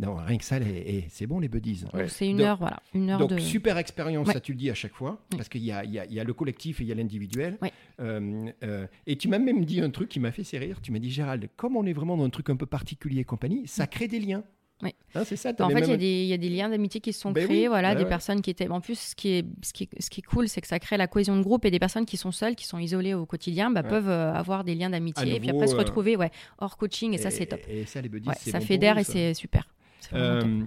[0.02, 1.84] Non, rien que ça, les- et c'est bon les buddies.
[2.08, 3.38] C'est une Donc- heure, voilà, une heure Donc de.
[3.38, 4.32] super expérience, Ouais.
[4.34, 6.12] ça tu le dis à chaque fois, parce qu'il y a, il y a- il
[6.12, 7.56] y a le collectif et il y a l'individuel.
[7.62, 7.72] Ouais.
[8.00, 10.80] Euh, euh, et tu m'as même dit un truc qui m'a fait serrir.
[10.80, 13.24] Tu m'as dit Gérald, comme on est vraiment dans un truc un peu particulier et
[13.24, 14.42] compagnie, ça crée des liens.
[14.84, 14.90] Oui.
[15.14, 15.50] Hein, c'est ça.
[15.50, 17.12] En t'avais fait, il y, a même- des- il y a des liens d'amitié qui
[17.12, 18.08] se sont Ben créés, oui, voilà, ouais, des ouais.
[18.08, 18.66] personnes qui étaient.
[18.66, 20.80] En plus, ce qui est, ce qui est, ce qui est cool, c'est que ça
[20.80, 23.24] crée la cohésion de groupe et des personnes qui sont seules, qui sont isolées au
[23.24, 23.88] quotidien, bah, Ouais.
[23.88, 27.18] peuvent euh, avoir des liens d'amitié et puis après se retrouver ouais, hors coaching et
[27.18, 27.60] ça, c'est top.
[27.68, 29.68] Et, ça, les buddies, Ouais, ça bon fédère vous, et c'est super.
[30.12, 30.64] Euh,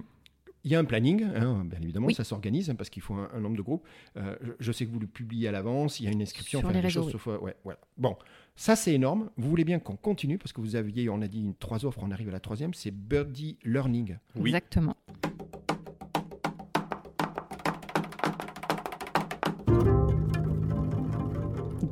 [0.64, 2.14] Il y a un planning, hein, bien évidemment, Oui.
[2.14, 3.86] ça s'organise hein, parce qu'il faut un, un nombre de groupes.
[4.16, 6.58] Euh, je, je sais que vous le publiez à l'avance, il y a une inscription.
[6.58, 7.12] Sur enfin, les réseaux, choses oui.
[7.12, 7.78] se font- ouais, voilà.
[7.96, 8.16] Bon,
[8.56, 9.30] ça c'est énorme.
[9.36, 12.00] Vous voulez bien qu'on continue parce que vous aviez, on a dit, une, trois offres,
[12.02, 14.16] on arrive à la troisième, c'est Birdie Learning.
[14.34, 14.50] Oui.
[14.50, 14.96] Exactement.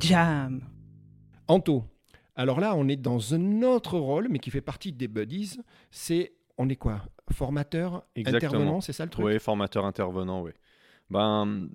[0.00, 0.60] Jam.
[1.48, 1.84] Anto,
[2.36, 5.58] alors là, on est dans un autre rôle, mais qui fait partie des Buddies.
[5.90, 7.02] C'est, on est quoi?
[7.32, 8.52] Formateur, Exactement.
[8.52, 10.50] intervenant, c'est ça le truc Oui, formateur intervenant, oui.
[11.10, 11.68] Ben,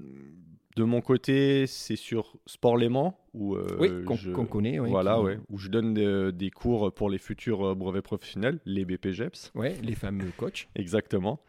[0.75, 4.79] de mon côté, c'est sur Sport Léman, où, euh, Oui, qu'on je- qu'on connaît.
[4.79, 8.03] ouais, voilà, qui- ouais, où je donne des, des cours pour les futurs euh, brevets
[8.03, 9.51] professionnels, les BPGEPS.
[9.55, 10.67] Ouais, les fameux coachs.
[10.75, 11.39] Exactement.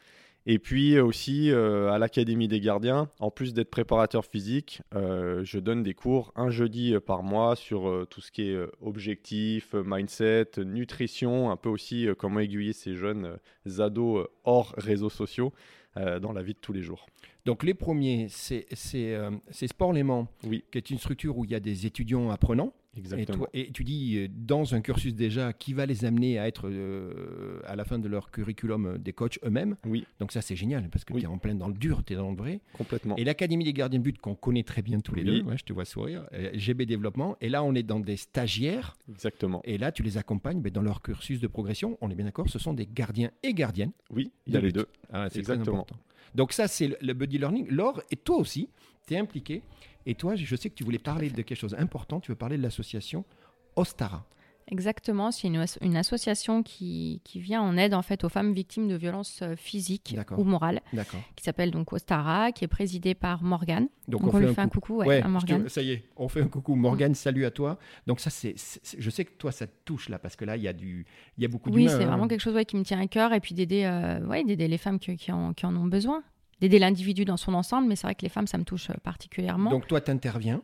[0.47, 5.45] Et puis euh, aussi euh, à l'Académie des gardiens, en plus d'être préparateur physique, euh,
[5.45, 9.75] je donne des cours un jeudi par mois sur euh, tout ce qui est objectif,
[9.75, 13.37] mindset, nutrition, un peu aussi comment aiguiller ces jeunes
[13.79, 15.53] ados hors réseaux sociaux
[15.97, 17.07] dans la vie de tous les jours.
[17.45, 18.67] Donc les premiers, c'est
[19.67, 20.63] Sport Léman, Oui.
[20.71, 22.73] qui est une structure où il y a des étudiants apprenants.
[22.97, 23.39] Et, Exactement.
[23.39, 26.69] toi- et tu dis euh, dans un cursus déjà qui va les amener à être
[26.69, 29.77] euh, à la fin de leur curriculum euh, des coachs eux-mêmes?
[29.87, 31.21] Oui, Donc ça c'est génial parce que Oui.
[31.21, 32.61] tu es en plein dans le dur, tu es dans le vrai.
[32.73, 33.15] complètement.
[33.17, 35.41] Et l'Académie des gardiens de but qu'on connaît très bien tous les Oui.
[35.43, 37.37] deux, ouais, je te vois sourire, GB Développement.
[37.41, 39.61] Et là on est dans des stagiaires Exactement.
[39.65, 41.97] et là tu les accompagnes ben, dans leur cursus de progression.
[42.01, 43.93] On est bien d'accord, ce sont des gardiens et gardiennes.
[44.11, 44.89] Oui, il y a les deux.
[45.13, 45.83] Ah, c'est très Exactement.
[45.83, 45.97] important.
[46.35, 47.69] Donc ça, c'est le, le buddy learning.
[47.71, 48.69] Laure, et toi aussi,
[49.07, 49.63] tu es impliqué.
[50.07, 52.21] Et toi, je sais que tu voulais parler de quelque chose d'important.
[52.21, 53.25] Tu veux parler de l'association
[53.77, 54.27] Ostara.
[54.73, 58.53] Exactement, c'est une, as- une association qui, qui vient en aide en fait aux femmes
[58.53, 60.81] victimes de violences euh, physiques ou morales,
[61.35, 63.89] qui s'appelle donc Ostara, qui est présidée par Morgane.
[64.07, 65.65] Donc, Donc, on, lui fait un coucou ouais, Ouais, à Morgane.
[65.65, 66.77] te- ça y est, on fait un coucou.
[66.77, 67.81] Morgane, salut à toi.
[68.07, 68.55] Donc ça, c'est,
[68.97, 71.05] je sais que toi, ça te touche là, parce que là, il y a du,
[71.37, 72.07] il y a beaucoup Oui, c'est hein.
[72.07, 74.69] vraiment quelque chose ouais, qui me tient à cœur et puis d'aider euh, ouais, d'aider
[74.69, 76.23] les femmes qui, qui en, qui en ont besoin.
[76.61, 78.95] D'aider l'individu dans son ensemble, mais c'est vrai que les femmes, ça me touche euh,
[79.03, 79.71] particulièrement.
[79.71, 80.63] Donc toi, tu interviens.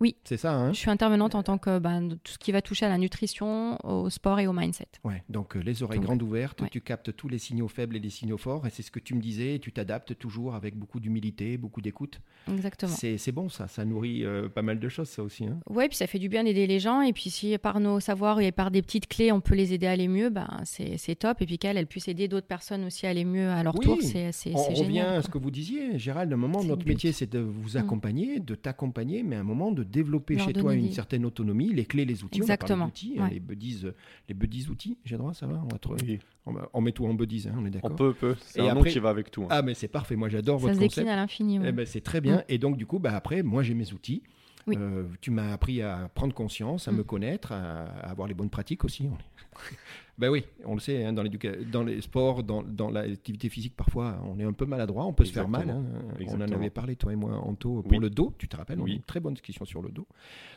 [0.00, 0.16] Oui.
[0.24, 2.62] C'est ça, hein je suis intervenante en tant que ben, de tout ce qui va
[2.62, 4.88] toucher à la nutrition, au sport et au mindset.
[5.04, 6.68] Ouais, donc euh, les oreilles Donc, grandes ouvertes, ouais.
[6.70, 9.14] tu captes tous les signaux faibles et les signaux forts, et c'est ce que tu
[9.14, 12.20] me disais, et tu t'adaptes toujours avec beaucoup d'humilité, beaucoup d'écoute.
[12.50, 12.92] Exactement.
[12.92, 15.44] C'est, bon ça, ça nourrit euh, pas mal de choses ça aussi.
[15.46, 17.00] Hein Ouais, puis ça fait du bien d'aider les gens.
[17.00, 19.86] Et puis si par nos savoirs et par des petites clés, on peut les aider
[19.86, 21.40] à aller mieux, ben, c'est top.
[21.42, 23.84] Et puis qu'elles elles puissent aider d'autres personnes aussi à aller mieux à leur Oui.
[23.84, 25.14] tour, c'est c'est- On revient génial.
[25.18, 26.88] à ce que vous disiez, Gérald, à un moment, notre but.
[26.92, 30.52] métier, c'est de vous accompagner, de t'accompagner, mais à un moment, de développer Leur chez
[30.52, 32.38] toi une des- certaine autonomie, les clés, les outils.
[32.40, 33.20] Exactement, On a parlé d'outils, ouais.
[33.20, 33.92] hein, les buddies, euh,
[34.28, 36.18] les buddies outils, j'ai le droit, ça va on, va trouver- Oui.
[36.46, 38.36] on, on met tout en buddies, hein, on est On d'accord peut, peut.
[38.40, 39.44] C'est un après- nom qui va avec tout.
[39.44, 39.48] hein.
[39.50, 40.96] Ah, mais c'est parfait, moi j'adore Ça votre se concept.
[40.96, 41.58] décline à l'infini.
[41.58, 41.66] ouais.
[41.68, 42.42] Eh ben, c'est très bien.
[42.48, 44.22] Et donc, du coup, bah, après, moi, j'ai mes outils.
[44.66, 44.76] Oui.
[44.78, 46.96] Euh, tu m'as appris à prendre conscience, à Mm.
[46.96, 49.08] me connaître, à, à avoir les bonnes pratiques aussi.
[50.16, 51.24] Ben oui, on le sait, hein, dans,
[51.72, 55.24] dans les sports, dans, dans l'activité physique, parfois, on est un peu maladroit, on peut
[55.24, 55.68] se faire mal.
[55.68, 55.84] Hein.
[56.28, 57.98] On en avait parlé, toi et moi, Anto, pour Oui.
[57.98, 60.06] le dos, tu te rappelles On a une très bonne discussion sur le dos.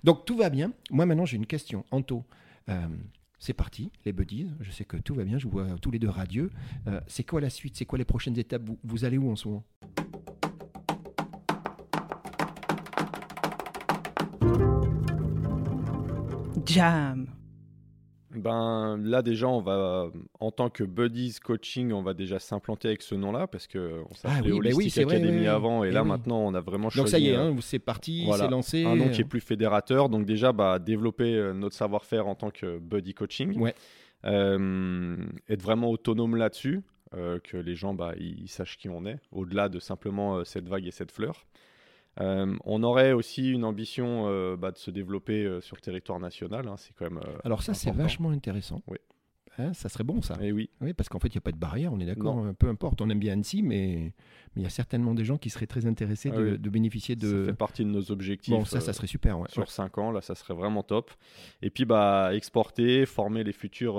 [0.04, 0.74] Donc, tout va bien.
[0.91, 1.86] Moi, maintenant, j'ai une question.
[1.89, 2.24] Anto,
[2.70, 2.86] euh,
[3.39, 4.48] c'est parti, les buddies.
[4.62, 6.52] Je sais que tout va bien, je vous vois tous les deux radieux.
[6.88, 7.76] Euh, c'est quoi la suite?
[7.78, 8.62] C'est quoi les prochaines étapes?
[8.63, 9.63] Vous, vous allez où en ce moment?
[16.78, 17.28] Jam.
[18.36, 20.08] Ben là déjà on va
[20.42, 24.13] en tant que buddies coaching on va déjà s'implanter avec ce nom-là parce que on
[24.13, 25.48] s'appelait Ah oui, bah oui, Holistic c'est vrai, Academy oui, oui.
[25.48, 26.10] avant et Eh là oui.
[26.10, 28.44] maintenant on a vraiment choisi Donc ça y est, hein, c'est parti, Voilà.
[28.44, 28.84] c'est lancé.
[28.86, 32.52] un nom qui est plus fédérateur donc déjà bah, développer euh, notre savoir-faire en tant
[32.52, 33.74] que buddy coaching Ouais.
[34.26, 35.16] Euh,
[35.48, 36.82] être vraiment autonome là-dessus
[37.13, 40.44] euh, que les gens bah, ils ils sachent qui on est, au-delà de simplement euh,
[40.44, 41.46] cette vague et cette fleur.
[42.19, 46.19] Euh, on aurait aussi une ambition euh, bah, de se développer euh, sur le territoire
[46.19, 46.67] national.
[46.67, 47.21] hein, c'est quand même.
[47.43, 48.82] Alors ça, c'est vachement intéressant.
[48.88, 48.97] Oui.
[49.60, 50.36] Hein, ça serait bon, ça.
[50.39, 52.38] Et oui, Oui, parce qu'en fait, il n'y a pas de barrière, on est d'accord.
[52.38, 54.13] Hein, Peu importe, on aime bien Annecy, mais
[54.56, 56.60] il y a certainement des gens qui seraient très intéressés Ah de, oui.
[56.60, 58.53] de bénéficier ça fait partie de nos objectifs.
[58.53, 59.39] Bon, ça, ça serait super.
[59.39, 59.47] ouais.
[59.49, 61.10] sur 5 ans, là, ça serait vraiment top.
[61.63, 63.95] Et puis, bah, exporter, former les futurs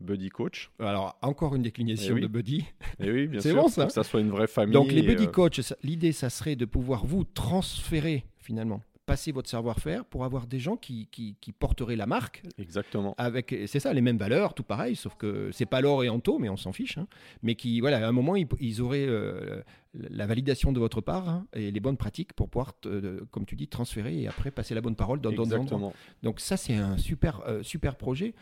[0.00, 0.70] buddy coach.
[0.78, 2.20] Alors, encore une déclination Eh oui.
[2.22, 2.64] de Buddy.
[3.00, 3.86] Et oui, bien C'est sûr, bon, ça.
[3.86, 4.72] que ça soit une vraie famille.
[4.72, 9.50] Donc, les Buddy euh, Coach, l'idée, ça serait de pouvoir vous transférer, finalement, passer votre
[9.50, 13.14] savoir-faire pour avoir des gens qui, qui, qui porteraient la marque Exactement.
[13.18, 16.38] avec, c'est ça, les mêmes valeurs, tout pareil, sauf que c'est pas l'or et Anto,
[16.38, 16.96] mais on s'en fiche.
[16.96, 17.08] hein.
[17.42, 19.62] mais qui, voilà, à un moment, ils, ils auraient euh,
[19.94, 22.74] la validation de votre part hein, et les bonnes pratiques pour pouvoir,
[23.32, 25.58] comme tu dis, transférer et après passer la bonne parole dans d'autres endroits.
[25.62, 25.92] Exactement.
[26.22, 28.32] Donc ça, c'est un super, euh, super projet.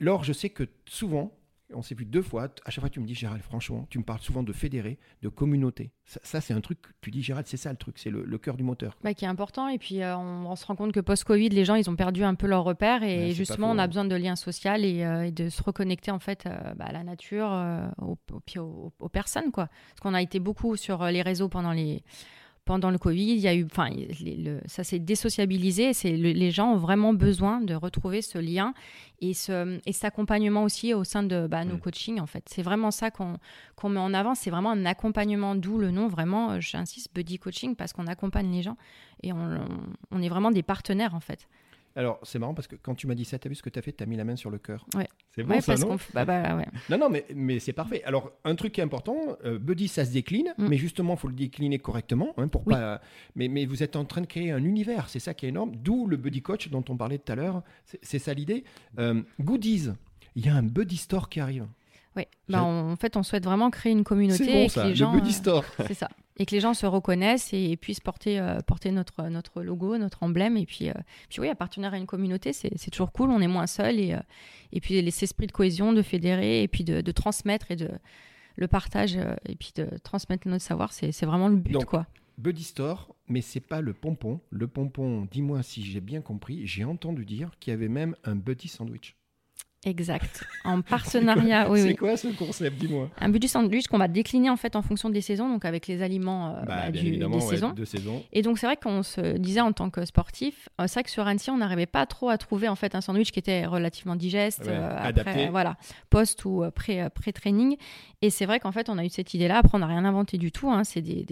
[0.00, 1.32] Laure, je sais que souvent,
[1.72, 4.04] on s'est vu deux fois, à chaque fois tu me dis, Gérald, franchement, tu me
[4.04, 5.92] parles souvent de fédérer, de communauté.
[6.04, 8.38] Ça, ça, c'est un truc, tu dis, Gérald, c'est ça le truc, c'est le, le
[8.38, 8.96] cœur du moteur.
[9.02, 9.68] Bah, qui est important.
[9.68, 12.22] Et puis, euh, on, on se rend compte que post-Covid, les gens, ils ont perdu
[12.22, 13.02] un peu leur repère.
[13.02, 13.88] Et justement, faux, on a ouais.
[13.88, 16.92] besoin de liens sociaux et, euh, et de se reconnecter, en fait, euh, bah, à
[16.92, 17.50] la nature,
[17.98, 18.18] aux,
[18.98, 19.66] aux personnes, quoi.
[19.66, 22.02] Parce qu'on a été beaucoup sur les réseaux pendant les
[22.64, 23.88] pendant le Covid, il y a eu, enfin,
[24.20, 25.92] le- ça s'est désociabilisé.
[25.92, 28.72] C'est le- les gens ont vraiment besoin de retrouver ce lien
[29.20, 32.20] et ce et cet accompagnement aussi au sein de bah, nos coachings.
[32.20, 33.36] En fait, c'est vraiment ça qu'on
[33.76, 34.34] qu'on met en avant.
[34.34, 36.08] C'est vraiment un accompagnement, d'où le nom.
[36.08, 38.76] Vraiment, euh, j'insiste, buddy coaching parce qu'on accompagne les gens
[39.22, 39.68] et on, on-
[40.12, 41.48] on est vraiment des partenaires en fait.
[41.96, 43.70] Alors, c'est marrant parce que quand tu m'as dit ça, tu as vu ce que
[43.70, 44.84] tu as fait, tu as mis la main sur le cœur.
[44.96, 45.06] Ouais.
[45.34, 45.94] C'est bon Ouais, ça, parce non?
[45.96, 46.66] f- bah, bah, ouais.
[46.90, 48.02] Non, non, mais, mais c'est parfait.
[48.04, 50.68] Alors, un truc qui est important, euh, Buddy, ça se décline, Mm.
[50.68, 52.34] mais justement, il faut le décliner correctement.
[52.36, 52.74] hein, pour Oui.
[52.74, 53.00] pas...
[53.36, 55.76] mais, mais vous êtes en train de créer un univers, c'est ça qui est énorme.
[55.76, 57.62] D'où le Buddy Coach dont on parlait tout à l'heure.
[58.02, 58.64] C'est ça l'idée.
[58.98, 59.90] Euh, goodies,
[60.34, 61.66] il y a un Buddy Store qui arrive.
[62.16, 62.28] Ouais.
[62.48, 64.94] Bah, on- en fait, on souhaite vraiment créer une communauté C'est bon ça, les le
[64.96, 65.64] gens, Buddy euh, Store.
[65.86, 69.28] c'est ça, et que les gens se reconnaissent et, et puissent porter euh, porter notre
[69.28, 70.94] notre logo, notre emblème et puis euh,
[71.28, 73.30] puis oui, appartenir à une communauté, c'est toujours cool.
[73.30, 74.20] On est moins seul et euh,
[74.72, 77.90] et puis les esprits de cohésion, de fédérer et puis de, de transmettre et de
[78.56, 82.06] le partage et puis de transmettre notre savoir, c'est c'est vraiment le but Donc, quoi.
[82.36, 84.40] Buddy Store, mais c'est pas le pompon.
[84.50, 88.34] Le pompon, dis-moi si j'ai bien compris, j'ai entendu dire qu'il y avait même un
[88.34, 89.16] Buddy Sandwich.
[89.84, 90.44] Exact.
[90.64, 91.96] En partenariat, oui c'est oui.
[91.96, 95.20] quoi ce concept, dis-moi Un budget sandwich qu'on va décliner en fait en fonction des
[95.20, 97.70] saisons, donc avec les aliments euh, bah, du- des ouais, saisons.
[97.72, 98.22] de saison.
[98.32, 101.10] Et donc c'est vrai qu'on se disait en tant que sportif, euh, c'est vrai que
[101.10, 104.16] sur Annecy on n'arrivait pas trop à trouver en fait un sandwich qui était relativement
[104.16, 105.46] digeste, Ouais, euh, après, adapté.
[105.46, 105.76] euh, voilà,
[106.08, 107.76] post ou euh, pré pré-training.
[108.22, 109.58] Et c'est vrai qu'en fait on a eu cette idée-là.
[109.58, 111.26] Après on n'a rien inventé du tout, hein, c'est des,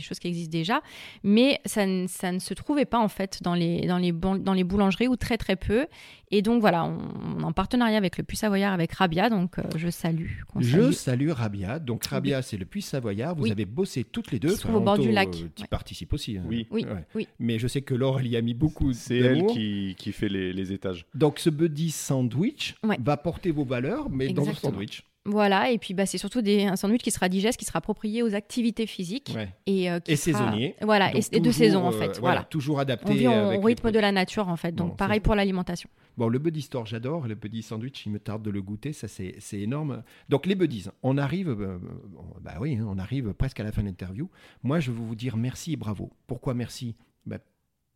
[0.00, 0.80] choses qui existent déjà,
[1.24, 4.36] mais ça, ne- ça ne se trouvait pas en fait dans les dans les ban-
[4.38, 5.86] dans les boulangeries ou très très peu.
[6.32, 9.88] Et donc voilà, on, en partenariat avec le Puy Savoyard, avec Rabia, donc euh, je
[9.90, 10.26] salue.
[10.58, 11.30] Je salue.
[11.30, 11.78] Rabia.
[11.78, 13.34] Donc Rabia, c'est le Puy Savoyard.
[13.34, 13.50] Vous Oui.
[13.52, 14.50] avez bossé toutes les deux.
[14.50, 15.30] Qui se trouve au bord du lac.
[15.30, 15.68] Tu Ouais.
[15.68, 16.38] participes aussi.
[16.38, 16.44] hein.
[16.46, 16.66] Oui.
[16.70, 17.04] Oui, Ouais.
[17.14, 17.28] oui.
[17.38, 20.28] Mais je sais que Laure, elle y a mis beaucoup C'est elle qui, qui fait
[20.28, 21.06] les, les étages.
[21.14, 22.96] Donc ce buddy sandwich Ouais.
[23.02, 24.72] va porter vos valeurs, mais dans Exactement.
[24.72, 25.02] sandwich.
[25.26, 28.22] Voilà, et puis bah, c'est surtout des, un sandwich qui sera digeste, qui sera approprié
[28.22, 29.32] aux activités physiques.
[29.34, 29.48] Ouais.
[29.66, 30.74] Et, euh, qui Et sera- saisonnier.
[30.82, 32.06] Voilà, et, de saison en euh, fait.
[32.06, 32.44] voilà, voilà.
[32.44, 33.10] Toujours adapté.
[33.10, 35.90] On vit au- rythme de la nature en fait, donc Bon, pareil pour l'alimentation.
[36.16, 37.26] Bon, le buddy store, j'adore.
[37.26, 38.92] Le buddy sandwich, il me tarde de le goûter.
[38.94, 40.02] Ça, c'est énorme.
[40.30, 41.78] Donc, les buddies, on arrive, euh,
[42.16, 44.30] on- bah oui, hein, on arrive presque à la fin de l'interview.
[44.62, 46.10] Moi, je veux vous dire merci et bravo.
[46.26, 46.94] Pourquoi merci?
[47.26, 47.36] Bah,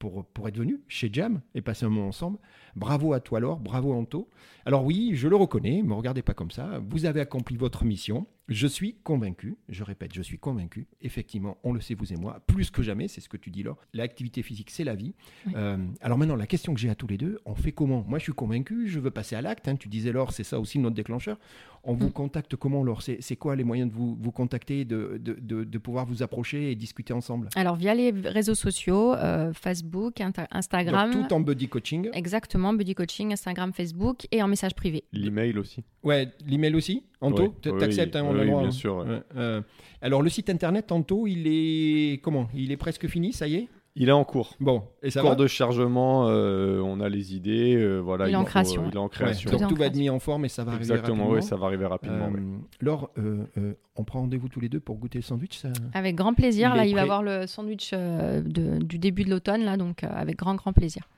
[0.01, 2.39] pour, pour être venu chez Jam et passer un moment ensemble.
[2.75, 3.61] Bravo à toi, Laure.
[3.61, 4.29] Bravo, Anto.
[4.65, 5.83] Alors, oui, je le reconnais.
[5.83, 6.81] Me regardez pas comme ça.
[6.89, 8.27] Vous avez accompli votre mission.
[8.51, 9.57] Je suis convaincu.
[9.69, 10.87] Je répète, je suis convaincu.
[11.01, 13.07] Effectivement, on le sait, vous et moi, plus que jamais.
[13.09, 13.79] C'est ce que tu dis, Laure.
[13.95, 15.15] L'activité physique, c'est la vie.
[15.47, 15.53] Oui.
[15.57, 18.05] Euh, alors maintenant, la question que j'ai à tous les deux, on fait comment?
[18.09, 19.69] Moi, je suis convaincu, je veux passer à l'acte.
[19.69, 19.77] hein.
[19.77, 21.39] Tu disais, Laure, c'est ça aussi notre déclencheur.
[21.85, 22.13] On vous Mm.
[22.13, 23.03] contacte comment, Laure?
[23.03, 26.73] C'est quoi les moyens de vous, vous contacter, de, de, de- de pouvoir vous approcher
[26.73, 27.49] et discuter ensemble?
[27.55, 32.11] Alors via les réseaux sociaux, euh, Facebook, Instagram, Donc, tout en buddy coaching.
[32.13, 35.05] exactement, Buddy Coaching, Instagram, Facebook et en message privé.
[35.13, 35.83] L'email aussi.
[36.03, 37.05] Ouais, l'email aussi?
[37.21, 38.73] Anto Oui, t- oui, T'acceptes, hein, on a oui, le droit, bien hein.
[38.73, 39.07] sûr, ouais.
[39.37, 39.61] Euh,
[40.01, 42.21] alors, le site internet, Anto, il est.
[42.23, 42.49] Comment?
[42.55, 43.69] Il est presque fini, ça y est?
[43.97, 44.55] Il est en cours.
[44.61, 45.37] Bon, et ça cours va?
[45.37, 47.75] de chargement, euh, on a les idées.
[47.77, 49.51] euh, voilà, Il est en faut- création, il est en création.
[49.51, 51.35] Tout Donc tout va être mis en forme et ça va arriver Exactement, rapidement.
[51.35, 52.29] oui, ça va arriver rapidement.
[52.29, 52.59] Euh, ouais.
[52.81, 55.71] Laure, euh, euh, on prend rendez-vous tous les deux pour goûter le sandwich ça?
[55.93, 56.71] Avec grand plaisir.
[56.73, 60.05] Il là, il va avoir le sandwich euh, de- du début de l'automne, là, donc
[60.05, 61.09] euh, avec grand, grand plaisir.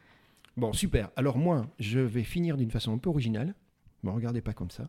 [0.56, 1.10] Bon, super.
[1.16, 3.54] Alors moi, je vais finir d'une façon un peu originale.
[4.02, 4.88] Ne me regardez pas comme ça.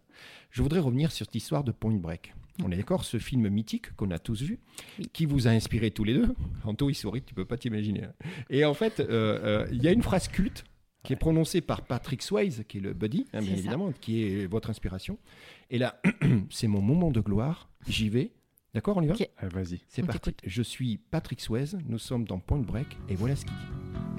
[0.49, 2.33] Je voudrais revenir sur cette histoire de Point Break.
[2.63, 4.59] On est d'accord, ce film mythique qu'on a tous vu,
[5.11, 6.33] qui vous a inspiré tous les deux.
[6.63, 8.07] Anto, il sourit, tu peux pas t'imaginer.
[8.49, 10.63] Et en fait, euh, euh, il y a une phrase culte
[11.03, 13.57] qui est prononcé par Patrick Swayze, qui est le buddy, hein, bien ça.
[13.57, 15.17] évidemment, qui est votre inspiration.
[15.69, 16.01] Et là,
[16.49, 17.69] c'est mon moment de gloire.
[17.87, 18.31] J'y vais.
[18.73, 19.15] D'accord, on y va?
[19.37, 19.81] Ah, Vas-y.
[19.87, 20.33] C'est parti.
[20.45, 24.12] Je suis Patrick Swayze, nous sommes dans Point Break, et voilà ce qu'il dit.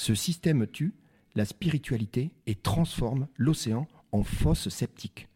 [0.00, 0.94] Ce système tue
[1.34, 5.28] la spiritualité et transforme l'océan en fosse septique.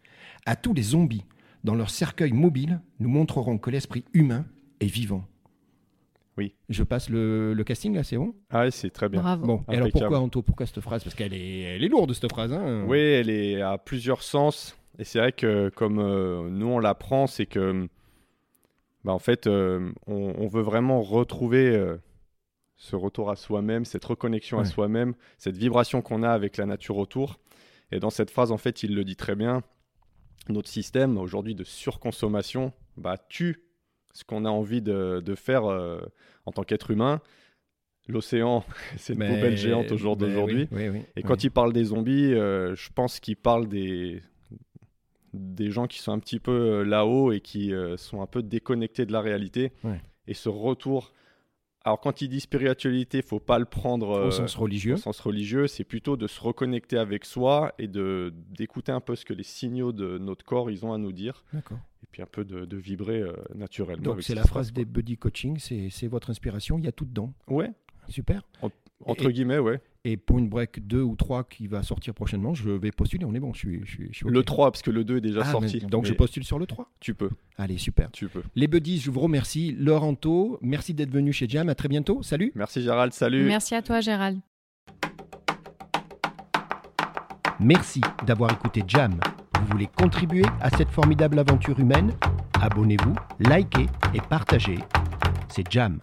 [0.46, 1.26] À tous les zombies,
[1.64, 4.46] dans leur cercueil mobile, nous montrerons que l'esprit humain
[4.80, 5.26] est vivant.
[6.38, 6.54] Oui.
[6.70, 8.34] Je passe le, le casting là, c'est bon?
[8.48, 9.20] Ah, c'est très bien.
[9.20, 9.46] Bravo.
[9.46, 11.04] Bon, et alors pourquoi Anto Pourquoi cette phrase?
[11.04, 12.54] Parce qu'elle est, elle est lourde cette phrase.
[12.54, 14.78] Hein Oui, elle est à plusieurs sens.
[14.98, 17.86] Et c'est vrai que comme euh, nous on l'apprend, c'est que
[19.04, 21.98] bah, en fait, euh, on, on veut vraiment retrouver euh,
[22.84, 26.98] ce retour à soi-même, cette reconnexion à soi-même, cette vibration qu'on a avec la nature
[26.98, 27.38] autour.
[27.92, 29.62] Et dans cette phrase, en fait, il le dit très bien.
[30.50, 33.62] Notre système aujourd'hui de surconsommation bah, tue
[34.12, 36.02] ce qu'on a envie de, de faire euh,
[36.44, 37.22] en tant qu'être humain.
[38.06, 38.64] L'océan,
[38.98, 40.68] c'est une Mais- poubelle géante au jour d'aujourd'hui.
[40.70, 44.20] oui, oui, oui, Et quand il parle des zombies, euh, je pense qu'il parle des,
[45.32, 48.42] des gens qui sont un petit peu euh, là-haut et qui euh, sont un peu
[48.42, 49.72] déconnectés de la réalité.
[50.26, 51.14] Et ce retour.
[51.86, 54.94] Alors, quand il dit spiritualité, faut pas le prendre euh, au sens religieux.
[54.94, 59.14] au sens religieux, c'est plutôt de se reconnecter avec soi et de d'écouter un peu
[59.16, 61.78] ce que les signaux de notre corps ils ont à nous dire, D'accord.
[62.02, 64.02] et puis un peu de, de vibrer euh, naturellement.
[64.02, 67.04] Donc c'est ce la phrase des buddy coaching, c'est votre inspiration, il y a tout
[67.04, 67.34] dedans.
[67.48, 67.70] Ouais,
[68.08, 68.42] Super.
[69.04, 69.80] entre Et- guillemets, ouais.
[70.06, 73.34] Et pour une break 2 ou 3 qui va sortir prochainement, je vais postuler, on
[73.34, 74.32] est bon, je suis, je suis, je suis OK.
[74.32, 75.80] Le 3, parce que le 2 est déjà Ah, sorti.
[75.82, 76.90] mais- donc je postule sur le 3.
[77.00, 78.10] Tu peux, Allez, super.
[78.12, 78.42] tu peux.
[78.54, 79.72] Les buddies, je vous remercie.
[79.78, 83.44] Laurento, merci d'être venu chez Jam, à très bientôt, salut Merci Gérald, salut.
[83.46, 84.40] Merci à toi, Gérald.
[87.60, 89.18] Merci d'avoir écouté Jam.
[89.58, 92.12] Vous voulez contribuer à cette formidable aventure humaine?
[92.60, 94.78] Abonnez-vous, likez et partagez.
[95.48, 95.98] C'est Jam.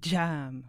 [0.00, 0.62] Jam.